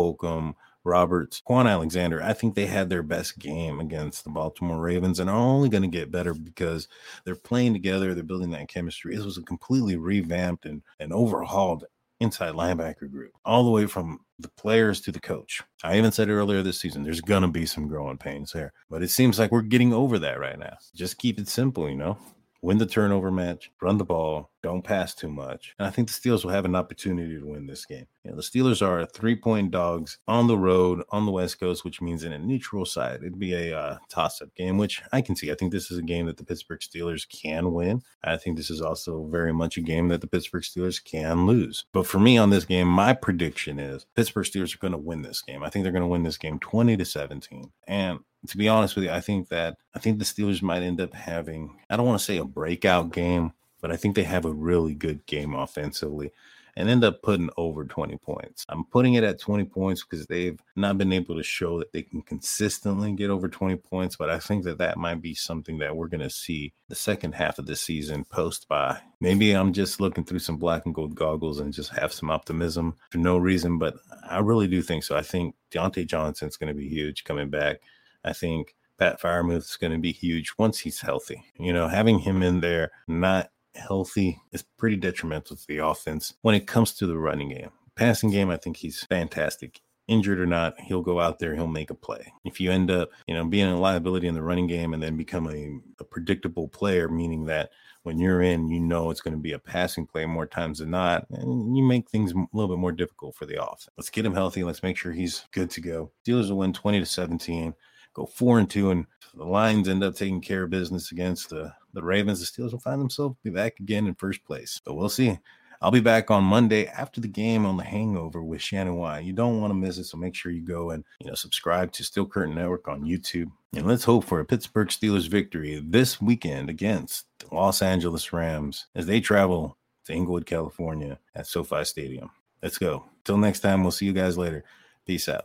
Roberts, 0.87 1.43
Kwon 1.47 1.69
Alexander, 1.69 2.23
I 2.23 2.33
think 2.33 2.55
they 2.55 2.67
had 2.67 2.89
their 2.89 3.03
best 3.03 3.39
game 3.39 3.81
against 3.81 4.23
the 4.23 4.31
Baltimore 4.31 4.81
Ravens 4.81 5.19
and 5.19 5.29
are 5.29 5.37
only 5.37 5.69
going 5.69 5.83
to 5.83 5.89
get 5.89 6.13
better 6.13 6.33
because 6.33 6.89
they're 7.25 7.35
playing 7.35 7.73
together. 7.73 8.15
They're 8.15 8.23
building 8.23 8.53
that 8.53 8.69
chemistry. 8.69 9.17
This 9.17 9.25
was 9.25 9.37
a 9.37 9.43
completely 9.43 9.97
revamped 9.97 10.65
and, 10.65 10.83
and 11.01 11.13
overhauled 11.13 11.85
inside 12.21 12.55
linebacker 12.55 13.11
group, 13.11 13.33
all 13.45 13.65
the 13.65 13.71
way 13.71 13.87
from 13.87 14.21
the 14.39 14.51
players 14.51 15.01
to 15.03 15.13
the 15.13 15.21
coach. 15.21 15.63
I 15.83 15.97
even 15.97 16.13
said 16.13 16.29
earlier 16.29 16.63
this 16.63 16.81
season, 16.81 17.03
there's 17.03 17.21
going 17.21 17.43
to 17.43 17.49
be 17.49 17.67
some 17.67 17.89
growing 17.89 18.19
pains 18.19 18.53
there, 18.53 18.73
but 18.91 19.03
it 19.03 19.09
seems 19.09 19.39
like 19.39 19.51
we're 19.51 19.63
getting 19.63 19.93
over 19.93 20.19
that 20.19 20.39
right 20.39 20.59
now. 20.59 20.77
Just 20.95 21.19
keep 21.19 21.39
it 21.39 21.49
simple, 21.49 21.89
you 21.89 21.97
know, 21.97 22.19
win 22.63 22.79
the 22.79 22.87
turnover 22.87 23.31
match, 23.31 23.71
run 23.81 23.99
the 23.99 24.05
ball, 24.05 24.51
don't 24.67 24.83
pass 24.83 25.15
too 25.15 25.31
much. 25.31 25.77
And 25.79 25.87
I 25.87 25.91
think 25.91 26.09
the 26.09 26.15
Steelers 26.15 26.43
will 26.43 26.51
have 26.51 26.65
an 26.65 26.75
opportunity 26.75 27.39
to 27.39 27.47
win 27.47 27.69
this 27.69 27.87
game. 27.87 28.07
You 28.25 28.33
know, 28.33 28.37
the 28.37 28.43
Steelers 28.43 28.85
are 28.85 29.07
three 29.07 29.37
point 29.37 29.71
dogs 29.71 30.19
on 30.27 30.49
the 30.49 30.59
road 30.59 31.05
on 31.11 31.25
the 31.25 31.31
West 31.31 31.61
Coast, 31.61 31.85
which 31.85 32.03
means 32.03 32.25
in 32.25 32.33
a 32.33 32.39
neutral 32.39 32.85
side, 32.85 33.21
it'd 33.21 33.39
be 33.39 33.55
a 33.55 33.79
uh, 33.79 33.99
toss 34.09 34.43
up 34.43 34.53
game, 34.57 34.77
which 34.77 35.01
I 35.13 35.21
can 35.21 35.37
see. 35.37 35.53
I 35.53 35.55
think 35.55 35.71
this 35.71 35.93
is 35.93 35.99
a 35.99 36.03
game 36.03 36.27
that 36.27 36.37
the 36.37 36.45
Pittsburgh 36.45 36.81
Steelers 36.81 37.29
can 37.29 37.73
win. 37.73 38.03
I 38.25 38.37
think 38.37 38.57
this 38.57 38.69
is 38.69 38.83
also 38.83 39.27
very 39.27 39.53
much 39.53 39.77
a 39.77 39.83
game 39.83 40.09
that 40.09 40.21
the 40.21 40.27
Pittsburgh 40.27 40.65
Steelers 40.65 41.03
can 41.03 41.47
lose. 41.47 41.85
But 41.93 42.09
for 42.09 42.19
me 42.19 42.37
on 42.37 42.51
this 42.51 42.65
game, 42.65 42.89
my 42.89 43.13
prediction 43.13 43.79
is 43.79 44.05
Pittsburgh 44.17 44.47
Steelers 44.47 44.75
are 44.75 44.79
going 44.79 44.93
to 44.93 44.99
win 44.99 45.23
this 45.23 45.43
game. 45.43 45.63
I 45.63 45.71
think 45.71 45.85
they're 45.85 45.93
going 45.93 46.03
to 46.03 46.09
win 46.09 46.25
this 46.25 46.39
game 46.39 46.59
20 46.59 46.97
to 46.97 47.05
17. 47.05 47.71
And 47.87 48.19
to 48.49 48.57
be 48.57 48.69
honest 48.69 48.97
with 48.97 49.05
you, 49.05 49.11
I 49.11 49.21
think 49.21 49.49
that 49.51 49.77
I 49.95 50.01
think 50.01 50.19
the 50.19 50.25
Steelers 50.25 50.63
might 50.63 50.83
end 50.83 51.01
up 51.01 51.15
having, 51.15 51.79
I 51.89 51.97
don't 51.97 52.07
want 52.07 52.19
to 52.19 52.25
say 52.25 52.39
a 52.39 52.45
breakout 52.45 53.13
game, 53.13 53.53
but 53.87 53.95
I 53.95 53.97
think 53.97 54.17
they 54.17 54.25
have 54.25 54.45
a 54.45 54.53
really 54.53 54.95
good 54.97 55.25
game 55.27 55.55
offensively 55.55 56.33
and 56.75 56.91
end 56.91 57.05
up 57.05 57.23
putting 57.23 57.51
over 57.57 57.85
20 57.85 58.17
points. 58.17 58.67
I'm 58.69 58.83
putting 58.83 59.15
it 59.15 59.23
at 59.23 59.39
20 59.39 59.65
points 59.67 60.03
because 60.03 60.27
they've 60.27 60.59
not 60.75 60.99
been 60.99 61.13
able 61.13 61.37
to 61.37 61.45
show 61.45 61.79
that 61.79 61.93
they 61.93 62.03
can 62.03 62.23
consistently 62.23 63.13
get 63.13 63.31
over 63.31 63.49
20 63.49 63.77
points, 63.77 64.17
but 64.17 64.29
I 64.29 64.41
think 64.41 64.65
that 64.65 64.79
that 64.79 64.99
might 64.99 65.23
be 65.23 65.35
something 65.35 65.79
that 65.79 65.95
we're 65.95 66.09
going 66.09 66.21
to 66.21 66.29
see 66.31 66.73
the 66.89 66.97
second 66.97 67.37
half 67.37 67.61
of 67.61 67.67
the 67.67 67.77
season 67.77 68.25
post 68.25 68.67
by. 68.67 68.99
Maybe 69.21 69.53
I'm 69.53 69.73
just 69.73 70.01
looking 70.01 70.25
through 70.25 70.41
some 70.41 70.57
black 70.57 70.85
and 70.85 70.93
gold 70.93 71.15
goggles 71.15 71.61
and 71.61 71.73
just 71.73 71.93
have 71.93 72.13
some 72.13 72.29
optimism 72.29 72.97
for 73.11 73.19
no 73.19 73.39
reason, 73.39 73.79
but 73.79 73.95
I 74.29 74.41
really 74.41 74.67
do 74.67 74.83
think 74.83 75.05
so. 75.05 75.17
I 75.17 75.23
think 75.23 75.55
Diontae 75.71 76.09
Johnson's 76.09 76.57
going 76.57 76.75
to 76.75 76.79
be 76.79 76.89
huge 76.89 77.23
coming 77.23 77.51
back. 77.51 77.83
I 78.25 78.33
think 78.33 78.75
Pat 78.99 79.21
Freiermuth 79.21 79.59
is 79.59 79.77
going 79.77 79.93
to 79.93 79.99
be 79.99 80.13
huge 80.13 80.55
once 80.59 80.81
he's 80.81 81.01
healthy. 81.01 81.45
You 81.59 81.73
know, 81.73 81.87
having 81.87 82.19
him 82.19 82.43
in 82.43 82.61
there, 82.61 82.91
not 83.07 83.51
healthy 83.77 84.41
is 84.53 84.63
pretty 84.63 84.97
detrimental 84.97 85.57
to 85.57 85.67
the 85.67 85.79
offense 85.79 86.35
when 86.43 86.55
it 86.55 86.67
comes 86.67 86.93
to 86.95 87.07
the 87.07 87.19
running 87.19 87.51
game. 87.51 87.71
Passing 87.95 88.31
game, 88.31 88.51
I 88.51 88.57
think 88.57 88.79
he's 88.79 89.05
fantastic. 89.05 89.81
Injured 90.09 90.39
or 90.39 90.47
not, 90.47 90.81
he'll 90.81 91.03
go 91.03 91.19
out 91.19 91.41
there, 91.41 91.55
he'll 91.55 91.67
make 91.67 91.91
a 91.91 91.95
play. 91.95 92.33
If 92.45 92.61
you 92.61 92.71
end 92.71 92.91
up, 92.91 93.11
you 93.27 93.35
know, 93.35 93.45
being 93.45 93.67
a 93.67 93.79
liability 93.79 94.29
in 94.29 94.35
the 94.35 94.43
running 94.43 94.69
game 94.69 94.95
and 94.95 95.03
then 95.03 95.17
become 95.17 95.49
a, 95.49 95.81
a 95.99 96.05
predictable 96.05 96.69
player, 96.69 97.09
meaning 97.09 97.47
that 97.47 97.71
when 98.05 98.21
you're 98.21 98.41
in, 98.41 98.69
you 98.69 98.79
know 98.79 99.11
it's 99.11 99.21
going 99.21 99.35
to 99.35 99.41
be 99.41 99.53
a 99.53 99.59
passing 99.59 100.07
play 100.07 100.27
more 100.27 100.47
times 100.47 100.79
than 100.79 100.91
not, 100.91 101.27
and 101.31 101.77
you 101.77 101.83
make 101.83 102.09
things 102.09 102.31
a 102.31 102.47
little 102.53 102.73
bit 102.73 102.81
more 102.81 102.93
difficult 102.93 103.35
for 103.35 103.47
the 103.47 103.61
offense. 103.61 103.89
Let's 103.97 104.11
get 104.11 104.25
him 104.25 104.35
healthy. 104.35 104.63
Let's 104.63 104.85
make 104.85 104.97
sure 104.97 105.11
he's 105.11 105.45
good 105.51 105.71
to 105.71 105.81
go. 105.81 106.13
Steelers 106.25 106.51
will 106.51 106.59
win 106.59 106.73
20 106.73 107.01
to 107.01 107.07
17 107.07 107.75
go 108.17 108.27
four 108.27 108.59
and 108.59 108.69
two, 108.69 108.91
and 108.91 109.07
the 109.35 109.45
Lions 109.45 109.89
end 109.89 110.03
up 110.03 110.17
taking 110.17 110.41
care 110.41 110.65
of 110.65 110.71
business 110.71 111.13
against 111.13 111.51
the, 111.51 111.73
the 111.93 112.03
Ravens. 112.03 112.41
The 112.41 112.47
Steelers 112.47 112.73
will 112.73 112.81
find 112.81 113.01
themselves 113.01 113.37
be 113.45 113.51
back 113.51 113.79
again 113.79 114.07
in 114.07 114.15
first 114.15 114.45
place. 114.45 114.81
But 114.85 114.95
we'll 114.95 115.09
see. 115.09 115.39
I'll 115.83 115.91
be 115.91 116.01
back 116.01 116.31
on 116.31 116.43
Monday 116.43 116.87
after 116.87 117.21
the 117.21 117.29
game 117.29 117.67
on 117.67 117.77
the 117.77 117.85
Hangover 117.85 118.43
with 118.43 118.63
Shannon 118.63 118.97
Y. 118.97 119.21
You 119.21 119.35
don't 119.35 119.61
want 119.61 119.71
to 119.71 119.75
miss 119.75 119.99
it, 119.99 120.05
so 120.05 120.17
make 120.17 120.35
sure 120.35 120.51
you 120.51 120.63
go 120.63 120.91
and 120.91 121.05
you 121.21 121.29
know 121.29 121.35
subscribe 121.35 121.93
to 121.93 122.05
Steel 122.05 122.27
Curtain 122.27 122.55
Network 122.55 122.89
on 122.89 123.05
YouTube. 123.05 123.51
And 123.75 123.87
let's 123.87 124.05
hope 124.05 124.25
for 124.25 124.41
a 124.41 124.45
Pittsburgh 124.45 124.89
Steelers 124.89 125.29
victory 125.29 125.83
this 125.87 126.21
weekend 126.21 126.71
against 126.71 127.27
the 127.41 127.55
Los 127.55 127.83
Angeles 127.83 128.33
Rams 128.33 128.87
as 128.95 129.07
they 129.07 129.21
travel 129.21 129.77
to 130.07 130.15
Inglewood, 130.15 130.47
California 130.47 131.19
at 131.35 131.47
SoFi 131.47 131.85
Stadium. 131.85 132.31
Let's 132.63 132.79
go. 132.79 133.05
Till 133.25 133.37
next 133.37 133.61
time, 133.61 133.83
we'll 133.83 133.91
see 133.91 134.07
you 134.07 134.15
guys 134.15 134.39
later. 134.39 134.65
Peace 135.05 135.29
out. 135.29 135.45